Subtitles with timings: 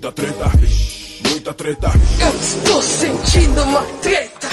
[0.00, 0.44] Muita treta,
[1.28, 1.88] muita treta.
[2.22, 4.48] Eu estou sentindo uma treta.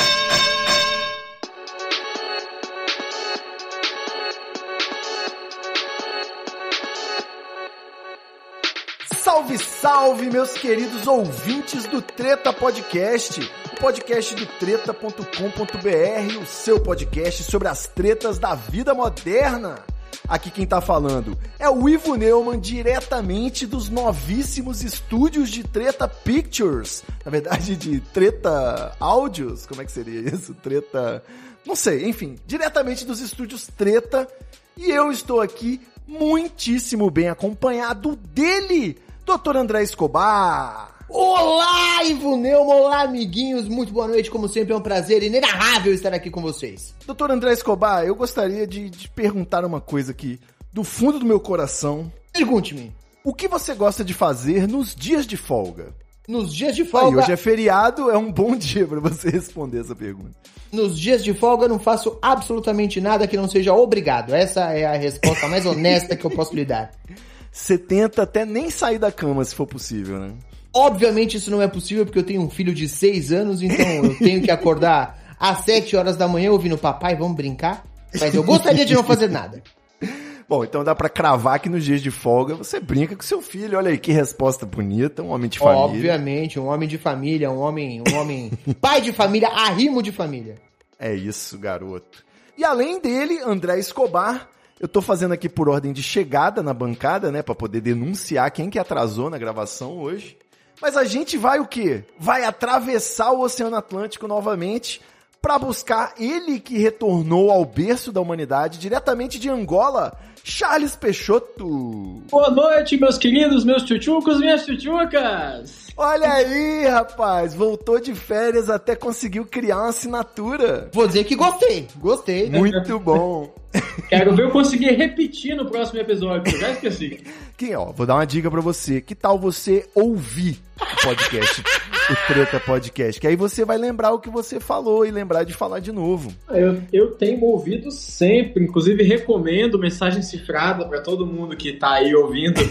[9.16, 13.40] Salve, salve, meus queridos ouvintes do Treta Podcast,
[13.72, 19.82] o podcast do treta.com.br, o seu podcast sobre as tretas da vida moderna.
[20.28, 27.02] Aqui quem tá falando é o Ivo Neumann, diretamente dos novíssimos estúdios de Treta Pictures.
[27.24, 30.54] Na verdade, de Treta Áudios, como é que seria isso?
[30.56, 31.24] Treta.
[31.66, 34.28] Não sei, enfim, diretamente dos estúdios Treta.
[34.76, 39.56] E eu estou aqui muitíssimo bem acompanhado dele, Dr.
[39.56, 40.97] André Escobar.
[41.10, 46.14] Olá, Ivo Neumann, olá, amiguinhos, muito boa noite, como sempre, é um prazer inenarrável estar
[46.14, 46.94] aqui com vocês.
[47.06, 50.38] Doutor André Escobar, eu gostaria de, de perguntar uma coisa aqui,
[50.72, 52.12] do fundo do meu coração.
[52.34, 52.94] Pergunte-me.
[53.24, 55.94] O que você gosta de fazer nos dias de folga?
[56.28, 59.80] Nos dias de Aí, folga, hoje é feriado, é um bom dia para você responder
[59.80, 60.32] essa pergunta.
[60.74, 64.36] nos dias de folga eu não faço absolutamente nada que não seja obrigado.
[64.36, 66.92] Essa é a resposta mais honesta que eu posso lhe dar.
[67.50, 70.34] Você tenta até nem sair da cama, se for possível, né?
[70.78, 74.16] Obviamente isso não é possível porque eu tenho um filho de 6 anos, então eu
[74.16, 77.84] tenho que acordar às 7 horas da manhã ouvindo papai, vamos brincar?
[78.20, 79.64] Mas eu gostaria de não fazer nada.
[80.48, 83.78] Bom, então dá pra cravar que nos dias de folga você brinca com seu filho.
[83.78, 85.82] Olha aí que resposta bonita, um homem de família.
[85.82, 90.56] Obviamente, um homem de família, um homem, um homem pai de família, arrimo de família.
[91.00, 92.24] É isso, garoto.
[92.58, 94.48] E além dele, André Escobar,
[94.80, 98.70] eu tô fazendo aqui por ordem de chegada na bancada, né, Pra poder denunciar quem
[98.70, 100.38] que atrasou na gravação hoje.
[100.82, 102.04] Mas a gente vai o quê?
[102.20, 105.02] Vai atravessar o Oceano Atlântico novamente
[105.42, 112.22] pra buscar ele que retornou ao berço da humanidade diretamente de Angola, Charles Peixoto.
[112.30, 115.88] Boa noite, meus queridos, meus tchutchucos, minhas tchutchucas!
[115.98, 120.90] Olha aí, rapaz, voltou de férias até conseguiu criar uma assinatura.
[120.94, 122.50] Vou dizer que gostei, gostei.
[122.50, 123.54] Muito bom.
[124.08, 127.24] Quero ver eu conseguir repetir no próximo episódio, eu já esqueci.
[127.58, 129.02] Quem, ó, vou dar uma dica pra você.
[129.02, 131.64] Que tal você ouvir o podcast,
[132.10, 133.20] o Treta Podcast?
[133.20, 136.32] Que aí você vai lembrar o que você falou e lembrar de falar de novo.
[136.50, 142.16] Eu, eu tenho ouvido sempre, inclusive recomendo mensagem cifrada pra todo mundo que tá aí
[142.16, 142.62] ouvindo.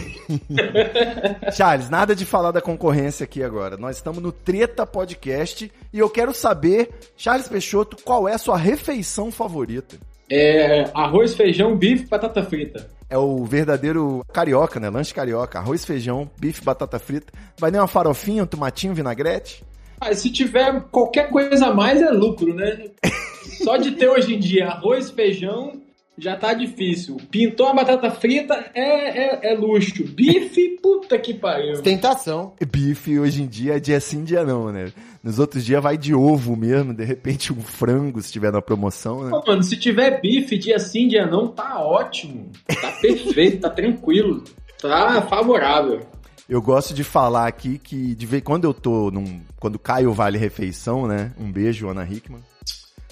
[1.54, 3.76] Charles, nada de falar da concorrência aqui agora.
[3.76, 8.56] Nós estamos no Treta Podcast e eu quero saber, Charles Peixoto, qual é a sua
[8.56, 9.96] refeição favorita?
[10.30, 12.88] É arroz, feijão, bife, batata frita.
[13.08, 14.90] É o verdadeiro carioca, né?
[14.90, 15.58] Lanche carioca.
[15.58, 17.32] Arroz, feijão, bife, batata frita.
[17.58, 19.64] Vai nem uma farofinha, um tomatinho, vinagrete?
[20.00, 22.90] Ah, se tiver qualquer coisa a mais é lucro, né?
[23.62, 25.80] Só de ter hoje em dia arroz, feijão,
[26.18, 27.16] já tá difícil.
[27.30, 30.04] Pintou a batata frita é, é, é luxo.
[30.04, 31.82] Bife, puta que pariu.
[31.82, 32.54] Tentação.
[32.70, 34.92] Bife hoje em dia é dia sim, dia não, né?
[35.26, 39.24] Nos outros dias vai de ovo mesmo, de repente um frango se tiver na promoção,
[39.24, 39.30] né?
[39.30, 42.52] Pô, mano, se tiver bife dia sim, dia não, tá ótimo.
[42.80, 44.44] Tá perfeito, tá tranquilo.
[44.80, 46.06] Tá favorável.
[46.48, 50.12] Eu gosto de falar aqui que de vez quando eu tô num, quando cai o
[50.12, 51.32] Vale Refeição, né?
[51.36, 52.40] Um beijo, Ana Hickman.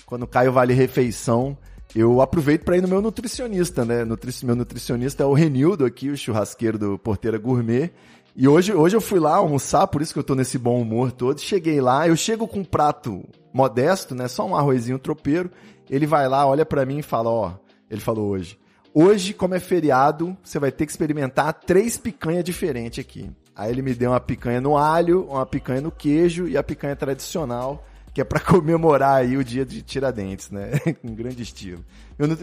[0.07, 1.59] Quando cai o Vale Refeição,
[1.97, 4.05] eu aproveito para ir no meu nutricionista, né?
[4.05, 7.91] Nutri meu nutricionista é o Renildo aqui, o churrasqueiro do Porteira Gourmet.
[8.37, 11.13] E hoje, hoje eu fui lá almoçar, por isso que eu tô nesse bom humor
[11.13, 11.41] todo.
[11.41, 13.23] Cheguei lá, eu chego com um prato
[13.53, 14.27] modesto, né?
[14.27, 15.51] Só um arrozinho tropeiro.
[15.89, 17.53] Ele vai lá, olha para mim e fala, ó,
[17.89, 18.59] ele falou hoje.
[18.93, 23.31] Hoje, como é feriado, você vai ter que experimentar três picanhas diferentes aqui.
[23.55, 26.97] Aí ele me deu uma picanha no alho, uma picanha no queijo e a picanha
[26.97, 30.71] tradicional, que é para comemorar aí o dia de Tiradentes, né?
[31.03, 31.85] Com grande estilo.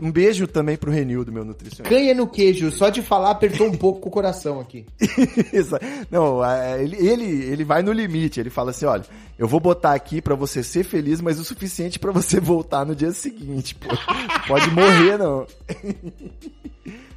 [0.03, 1.87] Um beijo também pro Renildo, meu nutricionista.
[1.87, 4.85] Canha no queijo, só de falar apertou um pouco o coração aqui.
[5.53, 5.75] Isso.
[6.11, 6.41] Não,
[6.77, 8.37] ele, ele, ele vai no limite.
[8.37, 9.05] Ele fala assim: olha,
[9.39, 12.93] eu vou botar aqui para você ser feliz, mas o suficiente para você voltar no
[12.93, 13.75] dia seguinte.
[13.75, 13.87] Pô.
[14.45, 15.47] Pode morrer, não.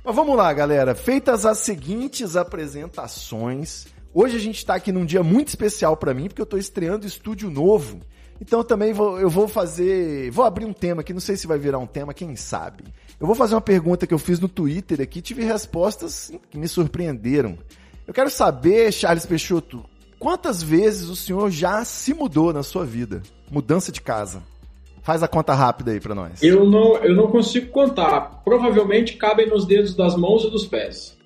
[0.05, 0.95] Mas vamos lá, galera.
[0.95, 3.87] Feitas as seguintes apresentações.
[4.13, 7.05] Hoje a gente tá aqui num dia muito especial para mim, porque eu tô estreando
[7.05, 8.01] estúdio novo.
[8.47, 10.31] Então também vou, eu vou fazer.
[10.31, 12.85] Vou abrir um tema aqui, não sei se vai virar um tema, quem sabe.
[13.19, 16.69] Eu vou fazer uma pergunta que eu fiz no Twitter aqui, tive respostas que me
[16.69, 17.57] surpreenderam.
[18.07, 19.83] Eu quero saber, Charles Peixoto,
[20.19, 23.23] quantas vezes o senhor já se mudou na sua vida?
[23.51, 24.43] Mudança de casa.
[25.01, 26.43] Faz a conta rápida aí pra nós.
[26.43, 28.43] Eu não, eu não consigo contar.
[28.45, 31.17] Provavelmente cabem nos dedos das mãos e dos pés.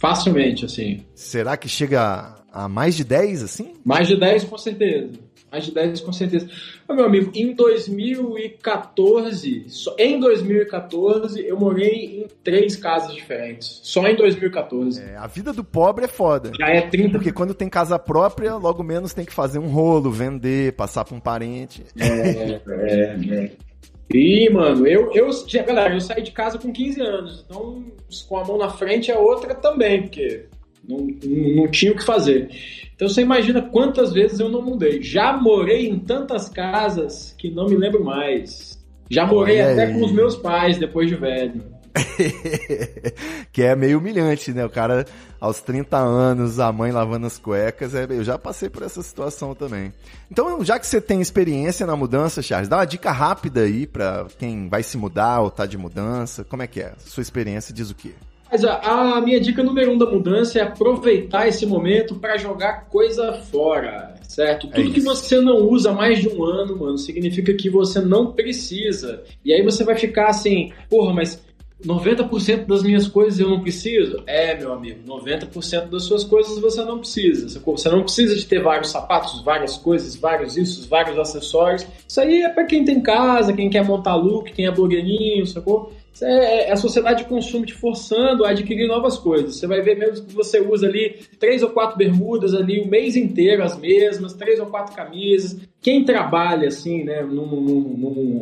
[0.00, 1.04] Facilmente, assim.
[1.14, 3.74] Será que chega a mais de 10, assim?
[3.84, 5.12] Mais de 10, com certeza.
[5.52, 6.48] Mais de 10 com certeza.
[6.88, 13.80] Ô, meu amigo, em 2014, só- em 2014, eu morei em três casas diferentes.
[13.82, 15.02] Só em 2014.
[15.02, 16.52] É, a vida do pobre é foda.
[16.58, 20.10] Já é 30 Porque quando tem casa própria, logo menos tem que fazer um rolo,
[20.10, 21.84] vender, passar pra um parente.
[21.98, 23.50] É, é, é.
[24.14, 25.30] E, mano, eu, eu,
[25.66, 27.82] galera, eu saí de casa com 15 anos, então
[28.28, 30.44] com a mão na frente a outra também, porque
[30.88, 31.06] não,
[31.56, 32.50] não, tinha o que fazer.
[32.94, 35.02] Então você imagina quantas vezes eu não mudei.
[35.02, 38.78] Já morei em tantas casas que não me lembro mais.
[39.10, 39.94] Já morei Olha até aí.
[39.94, 41.62] com os meus pais depois de velho.
[43.52, 44.64] que é meio humilhante, né?
[44.64, 45.04] O cara,
[45.38, 47.94] aos 30 anos, a mãe lavando as cuecas.
[47.94, 49.92] É, eu já passei por essa situação também.
[50.30, 54.26] Então, já que você tem experiência na mudança, Charles, dá uma dica rápida aí pra
[54.38, 56.44] quem vai se mudar ou tá de mudança.
[56.44, 56.94] Como é que é?
[56.98, 58.12] Sua experiência diz o quê?
[58.52, 62.84] Mas a, a minha dica número um da mudança é aproveitar esse momento para jogar
[62.90, 64.66] coisa fora, certo?
[64.66, 67.98] É Tudo que você não usa há mais de um ano, mano, significa que você
[67.98, 69.22] não precisa.
[69.42, 71.42] E aí você vai ficar assim, porra, mas
[71.82, 74.22] 90% das minhas coisas eu não preciso?
[74.26, 77.48] É, meu amigo, 90% das suas coisas você não precisa.
[77.48, 77.78] sacou?
[77.78, 81.86] Você não precisa de ter vários sapatos, várias coisas, vários isso, vários acessórios.
[82.06, 85.90] Isso aí é para quem tem casa, quem quer montar look, quem é blogueirinho, sacou?
[86.20, 89.56] É, é a sociedade de consumo te forçando a adquirir novas coisas.
[89.56, 93.16] Você vai ver mesmo que você usa ali três ou quatro bermudas ali o mês
[93.16, 95.58] inteiro, as mesmas, três ou quatro camisas.
[95.80, 97.96] Quem trabalha assim, né, num, num-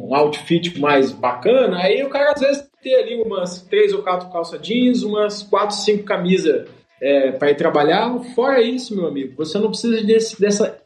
[0.09, 4.31] num outfit mais bacana, aí o cara às vezes tem ali umas três ou quatro
[4.31, 6.67] calça jeans, umas quatro, cinco camisas
[7.01, 8.19] é, para ir trabalhar.
[8.35, 10.77] Fora isso, meu amigo, você não precisa desse, dessa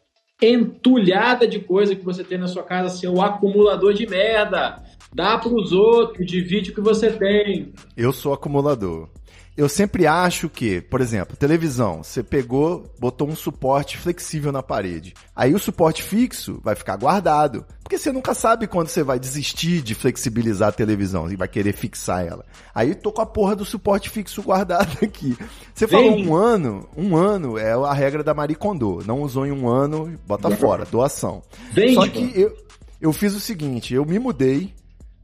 [0.42, 4.82] entulhada de coisa que você tem na sua casa, seu acumulador de merda.
[5.14, 7.72] Dá pros outros, divide o que você tem.
[7.96, 9.08] Eu sou acumulador.
[9.56, 15.14] Eu sempre acho que, por exemplo, televisão, você pegou, botou um suporte flexível na parede.
[15.36, 17.64] Aí o suporte fixo vai ficar guardado.
[17.80, 21.72] Porque você nunca sabe quando você vai desistir de flexibilizar a televisão e vai querer
[21.72, 22.44] fixar ela.
[22.74, 25.36] Aí tô com a porra do suporte fixo guardado aqui.
[25.72, 26.28] Você falou Vende.
[26.28, 29.04] um ano, um ano é a regra da Marie Kondo.
[29.06, 31.44] Não usou em um ano, bota fora, doação.
[31.72, 32.56] Vende, Só que eu,
[33.00, 34.74] eu fiz o seguinte, eu me mudei,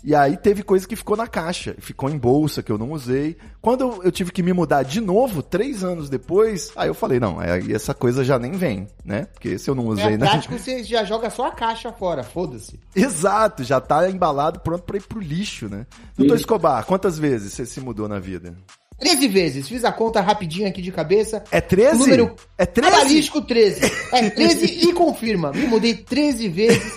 [0.02, 3.37] e aí teve coisa que ficou na caixa, ficou em bolsa, que eu não usei.
[3.61, 7.20] Quando eu, eu tive que me mudar de novo, três anos depois, aí eu falei,
[7.20, 9.26] não, aí essa coisa já nem vem, né?
[9.32, 10.26] Porque se eu não usei, É né?
[10.29, 12.81] prático, você já joga só a caixa fora, foda-se.
[12.94, 15.87] Exato, já tá embalado, pronto pra ir pro lixo, né?
[16.17, 18.55] Doutor Escobar, quantas vezes você se mudou na vida?
[19.00, 21.43] 13 vezes, fiz a conta rapidinho aqui de cabeça.
[21.50, 21.99] É 13?
[21.99, 22.91] Número É 13?
[22.93, 23.93] cabalístico 13.
[24.12, 25.50] É 13 e confirma.
[25.52, 26.93] Me mudei 13 vezes.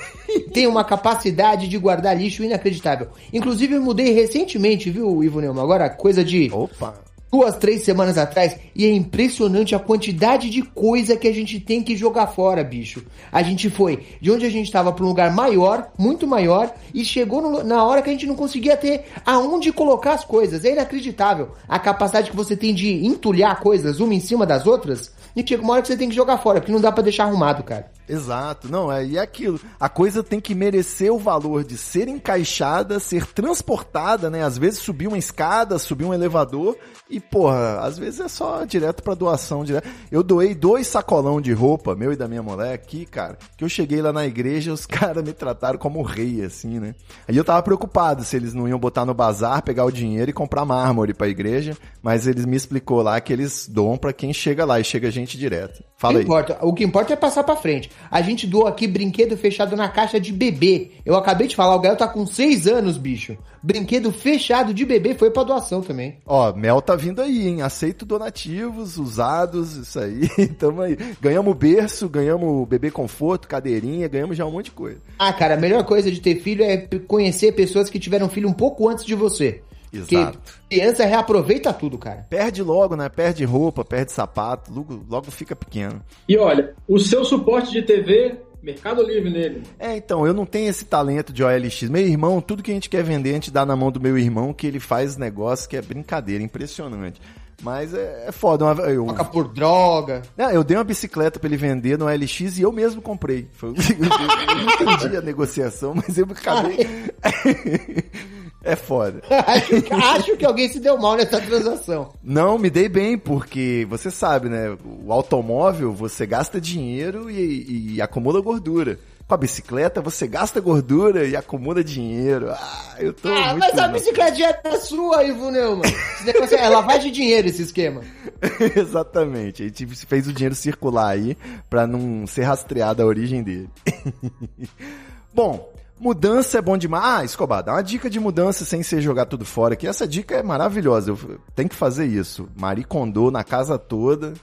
[0.54, 3.08] Tenho uma capacidade de guardar lixo inacreditável.
[3.32, 5.64] Inclusive, eu mudei recentemente, viu, Ivo Neumann?
[5.64, 7.03] Agora, coisa de Opa!
[7.34, 11.82] Duas, três semanas atrás, e é impressionante a quantidade de coisa que a gente tem
[11.82, 13.04] que jogar fora, bicho.
[13.32, 17.04] A gente foi de onde a gente estava para um lugar maior, muito maior, e
[17.04, 20.64] chegou no- na hora que a gente não conseguia ter aonde colocar as coisas.
[20.64, 25.12] É inacreditável a capacidade que você tem de entulhar coisas uma em cima das outras.
[25.36, 27.24] E chega uma hora que você tem que jogar fora, porque não dá pra deixar
[27.24, 27.92] arrumado, cara.
[28.08, 29.60] Exato, não, é, e é aquilo.
[29.80, 34.44] A coisa tem que merecer o valor de ser encaixada, ser transportada, né?
[34.44, 36.78] Às vezes subir uma escada, subir um elevador
[37.10, 39.64] e, porra, às vezes é só direto pra doação.
[39.64, 39.88] Direto.
[40.12, 43.70] Eu doei dois sacolão de roupa, meu e da minha mulher aqui, cara, que eu
[43.70, 46.96] cheguei lá na igreja os caras me trataram como rei, assim, né?
[47.28, 50.34] Aí eu tava preocupado se eles não iam botar no bazar, pegar o dinheiro e
[50.34, 54.66] comprar mármore pra igreja, mas eles me explicou lá que eles doam pra quem chega
[54.66, 55.84] lá e chega gente direto.
[55.98, 56.26] Fala Não aí.
[56.26, 56.58] importa.
[56.62, 57.90] O que importa é passar pra frente.
[58.10, 60.92] A gente doou aqui brinquedo fechado na caixa de bebê.
[61.06, 63.38] Eu acabei de falar, o Gael tá com 6 anos, bicho.
[63.62, 66.18] Brinquedo fechado de bebê foi pra doação também.
[66.26, 67.62] Ó, Mel tá vindo aí, hein?
[67.62, 70.28] Aceito donativos, usados, isso aí.
[70.60, 70.98] Tamo aí.
[71.22, 75.00] Ganhamos berço, ganhamos bebê conforto, cadeirinha, ganhamos já um monte de coisa.
[75.18, 78.54] Ah, cara, a melhor coisa de ter filho é conhecer pessoas que tiveram filho um
[78.54, 79.62] pouco antes de você.
[79.94, 80.40] Exato.
[80.70, 82.26] criança reaproveita tudo, cara.
[82.30, 83.10] Perde logo, né?
[83.10, 86.02] Perde roupa, perde sapato, logo, logo fica pequeno.
[86.28, 89.64] E olha, o seu suporte de TV, Mercado Livre nele.
[89.78, 91.84] É, então, eu não tenho esse talento de OLX.
[91.90, 94.18] Meu irmão, tudo que a gente quer vender, a gente dá na mão do meu
[94.18, 97.22] irmão, que ele faz negócio que é brincadeira, impressionante.
[97.62, 98.66] Mas é, é foda.
[98.66, 100.22] uma- Eu, Toca por droga.
[100.36, 103.48] Não, eu dei uma bicicleta pra ele vender no LX e eu mesmo comprei.
[103.54, 103.74] Foi- eu
[104.86, 106.88] não entendi a negociação, mas eu acabei.
[108.64, 109.22] é foda.
[109.48, 112.14] acho, que- acho que alguém se deu mal nessa transação.
[112.24, 114.76] Não, me dei bem, porque você sabe, né?
[115.06, 118.98] O automóvel, você gasta dinheiro e, e acumula gordura.
[119.26, 122.52] Com a bicicleta você gasta gordura e acumula dinheiro.
[122.52, 125.90] Ah, eu tô Ah, mas a bicicletinha é sua, Ivo Neumann.
[126.26, 128.02] Negócio é lavagem de dinheiro esse esquema.
[128.76, 129.64] Exatamente.
[129.64, 131.38] A gente fez o dinheiro circular aí
[131.70, 133.70] pra não ser rastreada a origem dele.
[135.34, 137.04] Bom, mudança é bom demais.
[137.06, 140.36] Ah, Escobar, dá uma dica de mudança sem ser jogar tudo fora, que essa dica
[140.36, 141.12] é maravilhosa.
[141.12, 142.48] Eu tenho que fazer isso.
[142.56, 142.86] Marie
[143.32, 144.34] na casa toda.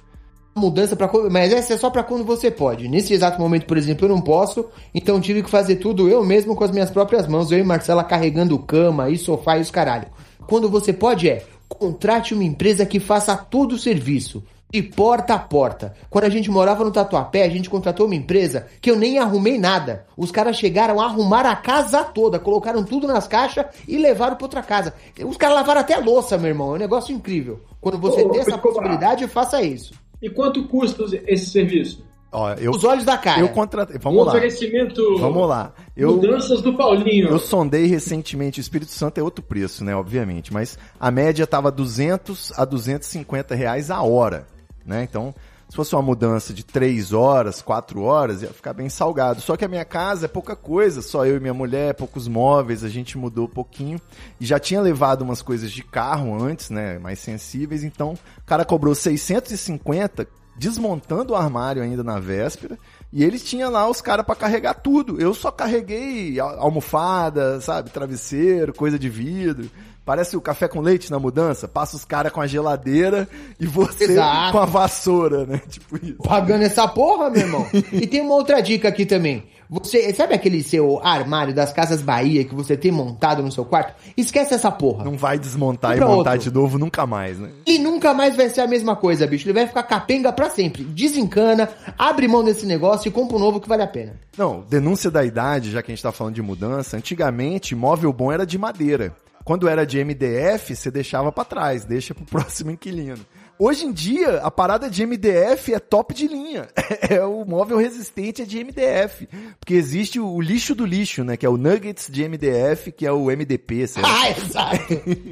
[0.55, 2.89] Mudança para mas essa é só pra quando você pode.
[2.89, 6.57] Nesse exato momento, por exemplo, eu não posso, então tive que fazer tudo eu mesmo
[6.57, 10.09] com as minhas próprias mãos, eu e Marcela carregando cama e sofá e os caralho.
[10.49, 14.43] Quando você pode é, contrate uma empresa que faça todo o serviço.
[14.71, 15.95] De porta a porta.
[16.09, 19.59] Quando a gente morava no Tatuapé, a gente contratou uma empresa que eu nem arrumei
[19.59, 20.07] nada.
[20.17, 24.45] Os caras chegaram a arrumar a casa toda, colocaram tudo nas caixas e levaram pra
[24.45, 24.95] outra casa.
[25.25, 26.73] Os caras lavaram até a louça, meu irmão.
[26.73, 27.61] É um negócio incrível.
[27.81, 29.93] Quando você Ô, tem essa possibilidade, faça isso.
[30.23, 32.05] E quanto custa esse serviço?
[32.33, 33.41] Ó, eu, Os olhos da cara.
[33.41, 33.99] eu contratei.
[33.99, 34.31] Vamos o lá.
[34.33, 35.19] oferecimento.
[35.19, 35.73] Vamos lá.
[35.97, 37.29] Eu, Mudanças do Paulinho.
[37.29, 41.73] Eu sondei recentemente, o Espírito Santo é outro preço, né, obviamente, mas a média tava
[41.73, 44.47] 200 a 250 reais a hora,
[44.91, 45.07] né?
[45.09, 45.33] Então,
[45.69, 49.41] se fosse uma mudança de 3 horas, 4 horas, ia ficar bem salgado.
[49.41, 52.83] Só que a minha casa é pouca coisa, só eu e minha mulher, poucos móveis,
[52.83, 54.01] a gente mudou pouquinho
[54.41, 58.65] e já tinha levado umas coisas de carro antes, né, mais sensíveis, então o cara
[58.65, 62.77] cobrou 650 desmontando o armário ainda na véspera,
[63.13, 65.19] e eles tinham lá os caras pra carregar tudo.
[65.21, 69.71] Eu só carreguei al- almofada, sabe, travesseiro, coisa de vidro.
[70.05, 73.29] Parece o café com leite na mudança, passa os caras com a geladeira
[73.61, 74.53] e você Exato.
[74.53, 75.61] com a vassoura, né?
[75.69, 76.17] Tipo isso.
[76.17, 77.67] Pagando essa porra, meu irmão.
[77.93, 79.45] e tem uma outra dica aqui também.
[79.71, 83.95] Você, sabe aquele seu armário das Casas Bahia que você tem montado no seu quarto?
[84.17, 85.05] Esquece essa porra.
[85.05, 86.51] Não vai desmontar e montar outro.
[86.51, 87.51] de novo nunca mais, né?
[87.65, 89.47] E nunca mais vai ser a mesma coisa, bicho.
[89.47, 90.83] Ele vai ficar capenga pra sempre.
[90.83, 94.17] Desencana, abre mão desse negócio e compra um novo que vale a pena.
[94.37, 98.33] Não, denúncia da idade, já que a gente tá falando de mudança, antigamente móvel bom
[98.33, 99.15] era de madeira.
[99.45, 103.19] Quando era de MDF, você deixava pra trás, deixa pro próximo inquilino.
[103.59, 106.69] Hoje em dia, a parada de MDF é top de linha.
[107.11, 109.29] É o móvel resistente é de MDF.
[109.59, 111.37] Porque existe o, o lixo do lixo, né?
[111.37, 114.09] Que é o Nuggets de MDF, que é o MDP, sei lá.
[114.09, 114.79] Ah, exato.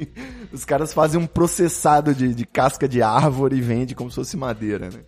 [0.51, 4.35] Os caras fazem um processado de, de casca de árvore e vende como se fosse
[4.35, 4.99] madeira, né?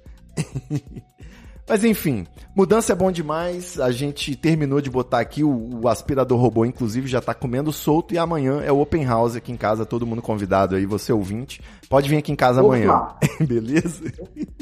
[1.71, 3.79] Mas enfim, mudança é bom demais.
[3.79, 8.13] A gente terminou de botar aqui o, o aspirador robô, inclusive já tá comendo solto.
[8.13, 11.61] E amanhã é o open house aqui em casa, todo mundo convidado aí, você ouvinte.
[11.87, 12.75] Pode vir aqui em casa Opa.
[12.75, 13.07] amanhã.
[13.39, 14.03] Beleza?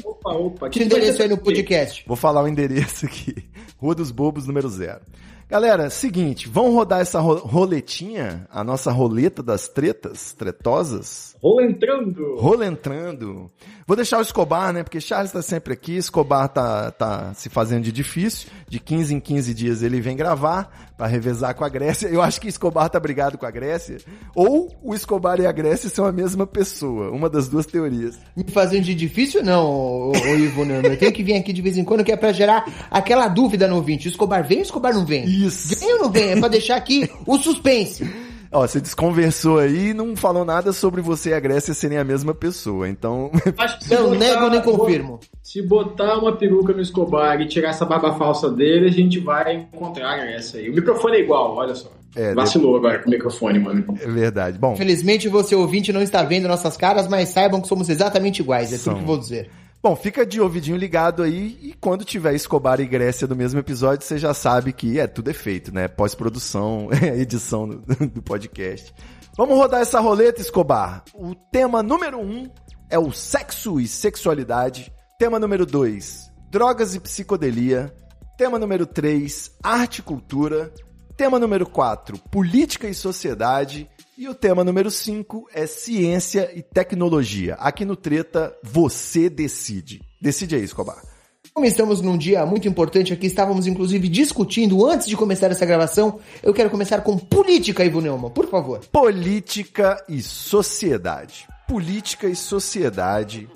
[0.04, 0.70] Opa, opa.
[0.70, 2.04] Que endereço aí no podcast?
[2.06, 3.44] Vou falar o endereço aqui.
[3.76, 5.00] Rua dos Bobos, número zero.
[5.48, 11.34] Galera, seguinte, vamos rodar essa ro- roletinha, a nossa roleta das tretas, tretosas?
[11.42, 12.36] Rola entrando.
[12.36, 13.50] Rola entrando.
[13.86, 14.82] Vou deixar o Escobar, né?
[14.82, 18.48] Porque Charles tá sempre aqui, Escobar tá, tá se fazendo de difícil.
[18.68, 22.08] De 15 em 15 dias ele vem gravar pra revezar com a Grécia.
[22.08, 23.96] Eu acho que Escobar tá brigado com a Grécia.
[24.34, 27.10] Ou o Escobar e a Grécia são a mesma pessoa.
[27.10, 28.18] Uma das duas teorias.
[28.36, 30.88] Me fazendo de difícil, não, ô, ô, ô Ivo Nando.
[30.88, 33.66] Eu tenho que vir aqui de vez em quando, que é pra gerar aquela dúvida
[33.66, 34.08] no ouvinte.
[34.08, 35.24] O Escobar vem ou o Escobar não vem?
[35.24, 35.80] Isso.
[35.80, 36.32] Vem ou não vem?
[36.32, 38.29] É pra deixar aqui o suspense.
[38.52, 42.04] Ó, você desconversou aí e não falou nada sobre você e a Grécia serem a
[42.04, 42.88] mesma pessoa.
[42.88, 43.30] Então,
[43.88, 45.20] Não nego nem confirmo.
[45.40, 49.54] Se botar uma peruca no Escobar e tirar essa barba falsa dele, a gente vai
[49.54, 50.68] encontrar essa aí.
[50.68, 51.90] O microfone é igual, olha só.
[52.16, 53.84] É, Vacilou agora com o microfone, mano.
[54.00, 54.58] é verdade.
[54.58, 58.72] Bom, Infelizmente, você ouvinte não está vendo nossas caras, mas saibam que somos exatamente iguais.
[58.72, 58.94] É São.
[58.94, 59.48] tudo que vou dizer.
[59.82, 64.04] Bom, fica de ouvidinho ligado aí e quando tiver Escobar e Grécia do mesmo episódio,
[64.04, 65.88] você já sabe que é tudo é feito, né?
[65.88, 68.94] Pós-produção, edição do, podcast.
[69.38, 71.02] Vamos rodar essa roleta, Escobar.
[71.14, 72.46] O tema número um
[72.90, 74.92] é o sexo e sexualidade.
[75.18, 77.90] Tema número dois, drogas e psicodelia.
[78.36, 80.70] Tema número três, arte e cultura.
[81.20, 83.86] Tema número 4, política e sociedade.
[84.20, 87.54] E o tema número 5 é ciência e tecnologia.
[87.54, 90.02] Aqui no Treta, você decide.
[90.20, 91.02] Decide aí, Escobar.
[91.54, 96.20] Como estamos num dia muito importante aqui, estávamos inclusive discutindo antes de começar essa gravação.
[96.42, 98.80] Eu quero começar com política, Ivo Neumann, por favor.
[98.92, 101.48] Política e sociedade.
[101.66, 103.48] Política e sociedade.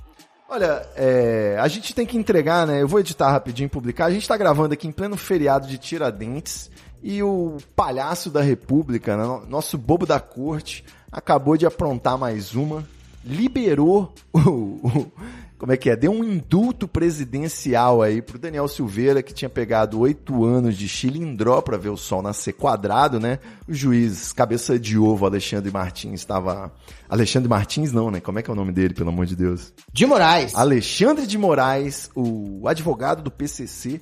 [0.49, 2.81] Olha, é, a gente tem que entregar, né?
[2.81, 4.07] Eu vou editar rapidinho e publicar.
[4.07, 6.71] A gente tá gravando aqui em pleno feriado de Tiradentes
[7.07, 10.83] e o palhaço da República, né, nosso bobo da corte,
[11.13, 12.83] acabou de aprontar mais uma,
[13.23, 15.13] liberou o,
[15.59, 15.97] como é que é?
[15.97, 21.61] Deu um indulto presidencial aí pro Daniel Silveira, que tinha pegado oito anos de chilindró
[21.61, 23.39] pra ver o sol nascer quadrado, né?
[23.69, 26.73] O juiz cabeça de ovo Alexandre Martins estava...
[27.09, 28.19] Alexandre Martins não, né?
[28.19, 29.73] Como é que é o nome dele, pelo amor de Deus?
[29.93, 30.55] De Moraes.
[30.55, 34.01] Alexandre de Moraes, o advogado do PCC,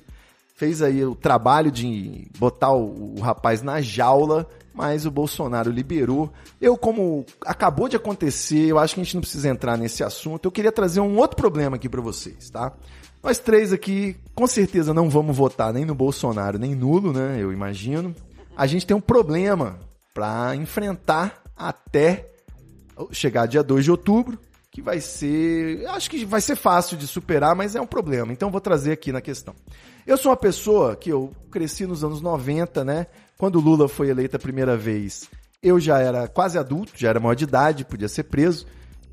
[0.55, 6.31] fez aí o trabalho de botar o, o rapaz na jaula, mas o Bolsonaro liberou.
[6.59, 10.45] Eu, como acabou de acontecer, eu acho que a gente não precisa entrar nesse assunto.
[10.45, 12.73] Eu queria trazer um outro problema aqui para vocês, tá?
[13.21, 17.37] Nós três aqui, com certeza, não vamos votar nem no Bolsonaro, nem nulo, né?
[17.39, 18.13] Eu imagino.
[18.55, 19.79] A gente tem um problema
[20.13, 22.29] para enfrentar até
[23.11, 24.37] chegar dia 2 de outubro,
[24.69, 25.85] que vai ser.
[25.87, 28.33] Acho que vai ser fácil de superar, mas é um problema.
[28.33, 29.55] Então vou trazer aqui na questão.
[30.05, 33.07] Eu sou uma pessoa que eu cresci nos anos 90, né?
[33.37, 35.29] Quando Lula foi eleito a primeira vez,
[35.61, 38.65] eu já era quase adulto, já era maior de idade, podia ser preso.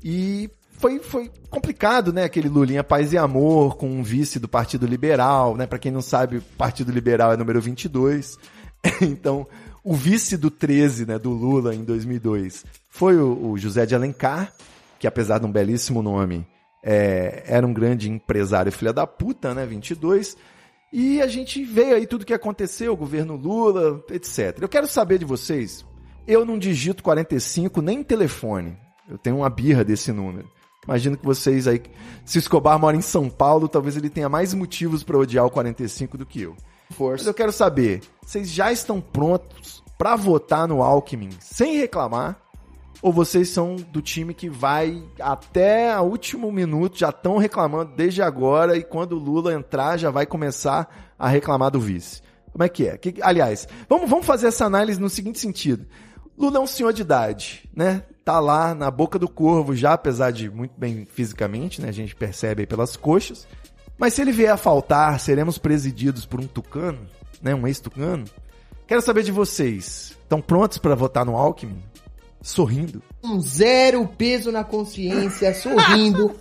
[0.03, 2.23] E foi, foi complicado, né?
[2.23, 5.65] Aquele Lulinha Paz e Amor com um vice do Partido Liberal, né?
[5.65, 8.37] Para quem não sabe, o Partido Liberal é número 22.
[9.01, 9.47] então,
[9.83, 14.53] o vice do 13, né, do Lula em 2002, foi o, o José de Alencar,
[14.99, 16.45] que apesar de um belíssimo nome,
[16.83, 20.35] é, era um grande empresário filha da puta, né, 22.
[20.91, 24.57] E a gente vê aí tudo que aconteceu, o governo Lula, etc.
[24.61, 25.85] Eu quero saber de vocês,
[26.27, 28.77] eu não digito 45 nem em telefone.
[29.09, 30.49] Eu tenho uma birra desse número.
[30.85, 31.81] Imagino que vocês aí.
[32.25, 36.17] Se Escobar mora em São Paulo, talvez ele tenha mais motivos para odiar o 45
[36.17, 36.55] do que eu.
[36.91, 37.23] Força.
[37.23, 42.41] Mas eu quero saber, vocês já estão prontos para votar no Alckmin sem reclamar?
[43.01, 48.21] Ou vocês são do time que vai até o último minuto, já estão reclamando desde
[48.21, 52.21] agora e quando o Lula entrar já vai começar a reclamar do vice?
[52.51, 52.97] Como é que é?
[52.97, 55.87] Que, aliás, vamos, vamos fazer essa análise no seguinte sentido.
[56.37, 58.03] Lula é um senhor de idade, né?
[58.23, 61.89] Tá lá na boca do corvo já, apesar de muito bem fisicamente, né?
[61.89, 63.47] A gente percebe aí pelas coxas.
[63.97, 66.99] Mas se ele vier a faltar, seremos presididos por um tucano,
[67.41, 67.55] né?
[67.55, 68.25] Um ex-tucano.
[68.85, 70.17] Quero saber de vocês.
[70.21, 71.90] Estão prontos para votar no Alckmin?
[72.41, 73.01] Sorrindo.
[73.23, 76.35] Um zero peso na consciência, sorrindo.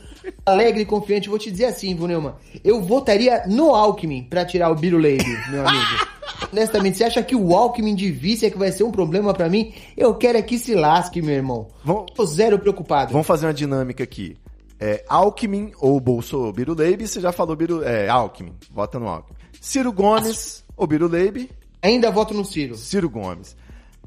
[0.44, 2.38] alegre e confiante, vou te dizer assim, Vunelma.
[2.64, 6.08] Eu votaria no Alckmin pra tirar o Biruleibe, meu amigo.
[6.52, 9.48] Honestamente, você acha que o Alckmin de vice é que vai ser um problema para
[9.48, 9.72] mim?
[9.96, 11.68] Eu quero é que se lasque, meu irmão.
[11.84, 13.12] Vamos, Tô zero preocupado.
[13.12, 14.36] Vamos fazer uma dinâmica aqui.
[14.78, 19.36] É, Alckmin ou Bolso Biruleibe, você já falou Biru, é, Alckmin, vota no Alckmin.
[19.60, 21.50] Ciro Gomes ou Biruleibe?
[21.82, 22.76] Ainda voto no Ciro.
[22.76, 23.54] Ciro Gomes.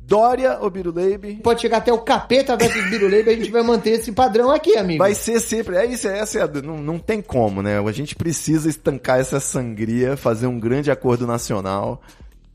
[0.06, 1.36] Dória ou Biruleibe?
[1.36, 5.00] Pode chegar até o capeta versus Biruleibe, a gente vai manter esse padrão aqui, amigo.
[5.00, 5.78] Vai ser sempre.
[5.78, 7.80] É isso, é, essa é, não, não tem como, né?
[7.80, 12.02] A gente precisa estancar essa sangria, fazer um grande acordo nacional.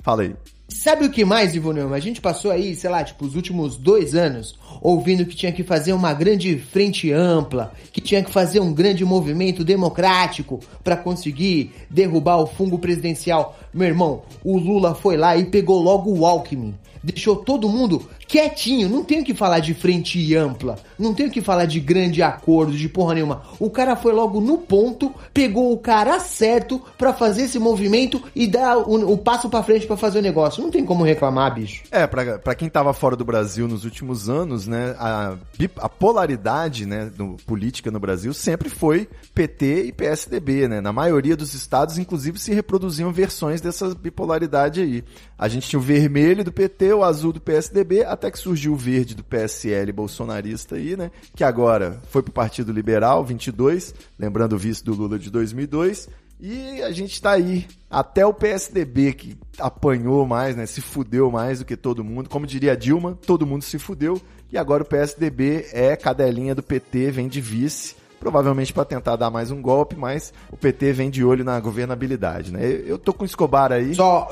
[0.00, 0.35] Fala aí.
[0.68, 1.96] Sabe o que mais, Ivonilma?
[1.96, 5.64] A gente passou aí, sei lá, tipo, os últimos dois anos ouvindo que tinha que
[5.64, 11.73] fazer uma grande frente ampla, que tinha que fazer um grande movimento democrático para conseguir
[11.88, 13.59] derrubar o fungo presidencial.
[13.73, 16.75] Meu irmão, o Lula foi lá e pegou logo o Alckmin.
[17.12, 21.64] Deixou todo mundo quietinho, não tenho que falar de frente ampla, não tenho que falar
[21.64, 23.43] de grande acordo, de porra nenhuma.
[23.59, 28.47] O cara foi logo no ponto, pegou o cara certo para fazer esse movimento e
[28.47, 30.62] dar o, o passo para frente para fazer o negócio.
[30.62, 31.85] Não tem como reclamar, bicho.
[31.91, 35.35] É, pra quem tava fora do Brasil nos últimos anos, né, a,
[35.79, 40.81] a polaridade, né, do, política no Brasil sempre foi PT e PSDB, né?
[40.81, 45.05] Na maioria dos estados, inclusive, se reproduziam versões dessa bipolaridade aí.
[45.38, 48.76] A gente tinha o vermelho do PT, o azul do PSDB, até que surgiu o
[48.76, 51.11] verde do PSL bolsonarista aí, né?
[51.35, 56.09] Que agora foi pro Partido Liberal, 22, lembrando o vice do Lula de 2002.
[56.40, 60.66] E a gente tá aí, até o PSDB que apanhou mais, né?
[60.66, 62.28] Se fudeu mais do que todo mundo.
[62.28, 64.20] Como diria Dilma, todo mundo se fudeu.
[64.50, 67.96] E agora o PSDB é cadelinha do PT, vem de vice.
[68.18, 72.52] Provavelmente para tentar dar mais um golpe, mas o PT vem de olho na governabilidade,
[72.52, 72.61] né?
[72.85, 73.94] Eu tô com o Escobar aí.
[73.94, 74.28] Só,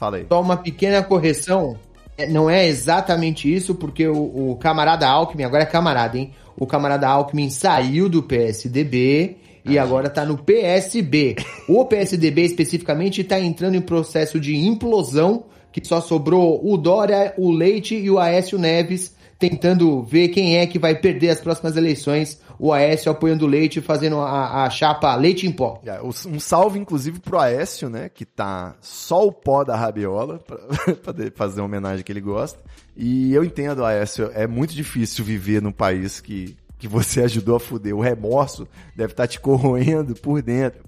[0.00, 0.26] Fala aí.
[0.26, 1.78] Só uma pequena correção.
[2.20, 6.32] É, não é exatamente isso, porque o, o, camarada Alckmin, agora é camarada, hein?
[6.54, 11.36] O camarada Alckmin saiu do PSDB e ah, agora está no PSB.
[11.66, 17.50] O PSDB especificamente está entrando em processo de implosão, que só sobrou o Dória, o
[17.50, 22.38] Leite e o Aécio Neves tentando ver quem é que vai perder as próximas eleições.
[22.58, 25.80] O Aécio apoiando o Leite, fazendo a, a chapa Leite em Pó.
[25.86, 28.10] É, um salve, inclusive, pro Aécio, né?
[28.10, 30.58] Que tá só o pó da rabiola, pra,
[31.02, 32.60] pra fazer uma homenagem que ele gosta.
[32.94, 37.60] E eu entendo, Aécio, é muito difícil viver num país que, que você ajudou a
[37.60, 37.96] fuder.
[37.96, 40.80] O remorso deve estar tá te corroendo por dentro.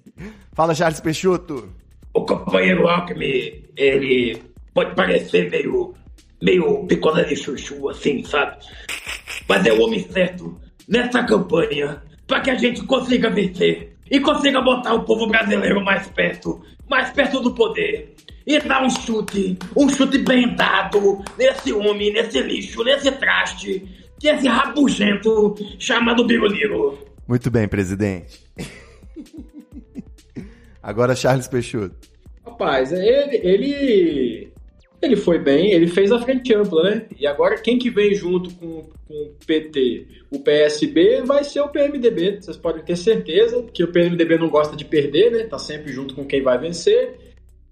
[0.52, 1.70] Fala, Charles Peixoto.
[2.12, 4.42] O companheiro Alckmin, ele
[4.74, 5.94] pode parecer meio
[6.44, 8.58] meio picolé de chuchu, assim, sabe?
[9.48, 14.60] Mas é o homem certo nessa campanha para que a gente consiga vencer e consiga
[14.60, 18.14] botar o povo brasileiro mais perto, mais perto do poder.
[18.46, 23.82] E dar um chute, um chute bem dado nesse homem, nesse lixo, nesse traste,
[24.20, 26.98] que é esse rabugento chamado Biruliro.
[27.26, 28.44] Muito bem, presidente.
[30.82, 31.96] Agora, Charles Peixoto.
[32.44, 34.52] Rapaz, ele, ele,
[35.04, 37.06] ele foi bem, ele fez a frente ampla, né?
[37.18, 41.68] E agora quem que vem junto com, com o PT, o PSB, vai ser o
[41.68, 42.40] PMDB.
[42.40, 45.44] Vocês podem ter certeza que o PMDB não gosta de perder, né?
[45.44, 47.18] Tá sempre junto com quem vai vencer.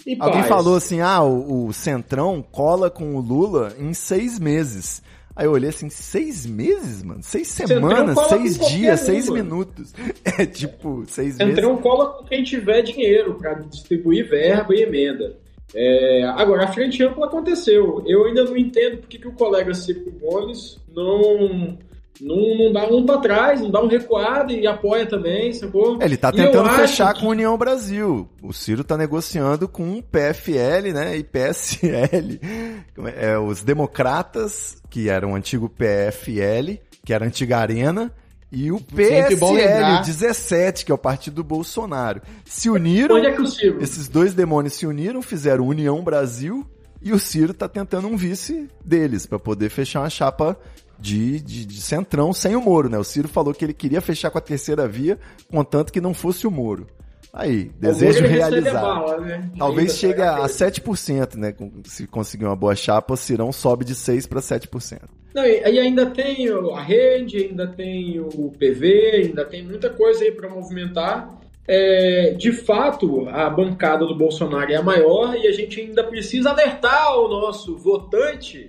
[0.06, 0.48] E Alguém paz.
[0.48, 5.02] falou assim, ah, o, o Centrão cola com o Lula em seis meses.
[5.34, 7.22] Aí eu olhei assim, seis meses, mano?
[7.22, 9.42] Seis Centrão semanas, seis dias, seis mano.
[9.42, 9.92] minutos.
[10.38, 11.54] É tipo, seis meses.
[11.54, 15.36] Centrão cola com quem tiver dinheiro para distribuir verba e emenda.
[15.74, 18.02] É, agora, a frente ampla aconteceu.
[18.06, 21.78] Eu ainda não entendo porque que o colega Ciro Gomes não,
[22.20, 25.96] não, não dá um para trás, não dá um recuado e apoia também, sacou?
[26.00, 28.28] É, Ele tá tentando fechar que- com a União Brasil.
[28.42, 32.38] O Ciro tá negociando com o PFL, né, e PSL.
[32.42, 33.30] É?
[33.32, 38.12] É, os democratas, que eram o antigo PFL, que era a antiga Arena,
[38.52, 40.02] e o PSL, lembrar.
[40.02, 42.20] 17, que é o partido do Bolsonaro.
[42.44, 43.82] Se uniram, Onde é que o Ciro?
[43.82, 46.66] esses dois demônios se uniram, fizeram União Brasil,
[47.00, 50.56] e o Ciro tá tentando um vice deles, pra poder fechar uma chapa
[50.98, 52.98] de, de, de centrão sem o Moro, né?
[52.98, 55.18] O Ciro falou que ele queria fechar com a terceira via,
[55.50, 56.86] contanto que não fosse o Moro.
[57.32, 58.82] Aí, desejo realizado.
[58.82, 59.50] bala, né?
[59.58, 61.54] Talvez chegue a 7%, né?
[61.84, 65.00] Se conseguir uma boa chapa, o Cirão sobe de 6% para 7%.
[65.34, 70.24] Não, e, e ainda tem a rede, ainda tem o PV, ainda tem muita coisa
[70.24, 71.40] aí para movimentar.
[71.66, 76.50] É, de fato, a bancada do Bolsonaro é a maior e a gente ainda precisa
[76.50, 78.68] alertar o nosso votante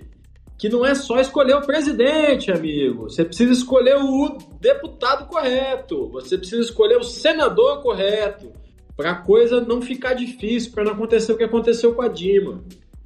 [0.56, 3.10] que não é só escolher o presidente, amigo.
[3.10, 6.08] Você precisa escolher o deputado correto.
[6.10, 8.52] Você precisa escolher o senador correto.
[8.96, 12.62] Para a coisa não ficar difícil, para não acontecer o que aconteceu com a Dilma.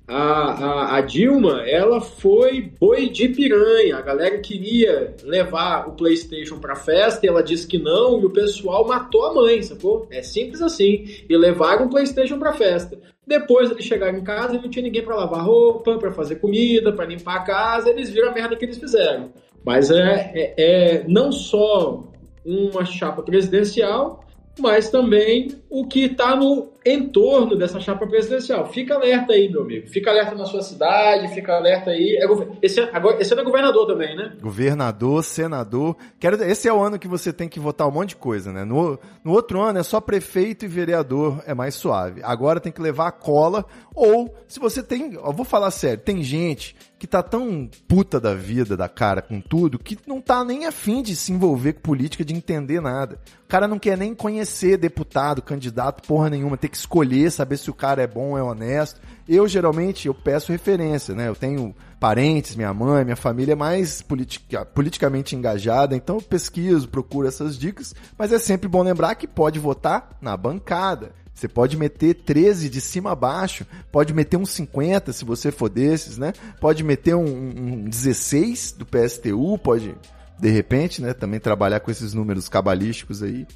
[0.09, 3.99] A, a, a Dilma, ela foi boi de piranha.
[3.99, 8.31] A galera queria levar o PlayStation pra festa e ela disse que não, e o
[8.31, 10.07] pessoal matou a mãe, sacou?
[10.11, 11.05] É simples assim.
[11.29, 12.99] E levaram o PlayStation pra festa.
[13.27, 16.91] Depois eles chegaram em casa e não tinha ninguém pra lavar roupa, pra fazer comida,
[16.91, 17.91] pra limpar a casa.
[17.91, 19.31] Eles viram a merda que eles fizeram.
[19.63, 22.03] Mas é, é, é não só
[22.47, 24.25] uma chapa presidencial,
[24.59, 28.67] mas também o que está no entorno dessa chapa presidencial.
[28.67, 29.89] Fica alerta aí, meu amigo.
[29.89, 32.19] Fica alerta na sua cidade, fica alerta aí.
[32.21, 32.27] É
[32.63, 34.33] esse, agora, esse ano é governador também, né?
[34.41, 35.97] Governador, senador.
[36.19, 38.65] Quero, esse é o ano que você tem que votar um monte de coisa, né?
[38.65, 42.21] No, no outro ano é só prefeito e vereador, é mais suave.
[42.23, 43.65] Agora tem que levar a cola.
[43.95, 45.15] Ou, se você tem.
[45.15, 49.41] Eu vou falar sério, tem gente que tá tão puta da vida, da cara, com
[49.41, 53.21] tudo, que não tá nem afim de se envolver com política, de entender nada.
[53.45, 56.57] O cara não quer nem conhecer deputado, candidato, porra nenhuma.
[56.57, 59.01] Tem que escolher, saber se o cara é bom, é honesto.
[59.29, 61.29] Eu, geralmente, eu peço referência, né?
[61.29, 66.89] Eu tenho parentes, minha mãe, minha família é mais politica- politicamente engajada, então eu pesquiso,
[66.89, 71.13] procuro essas dicas, mas é sempre bom lembrar que pode votar na bancada.
[71.35, 75.69] Você pode meter 13 de cima a baixo, pode meter um 50 se você for
[75.69, 76.33] desses, né?
[76.61, 79.95] Pode meter um, um 16 do PSTU, pode,
[80.39, 83.47] de repente, né, também trabalhar com esses números cabalísticos aí.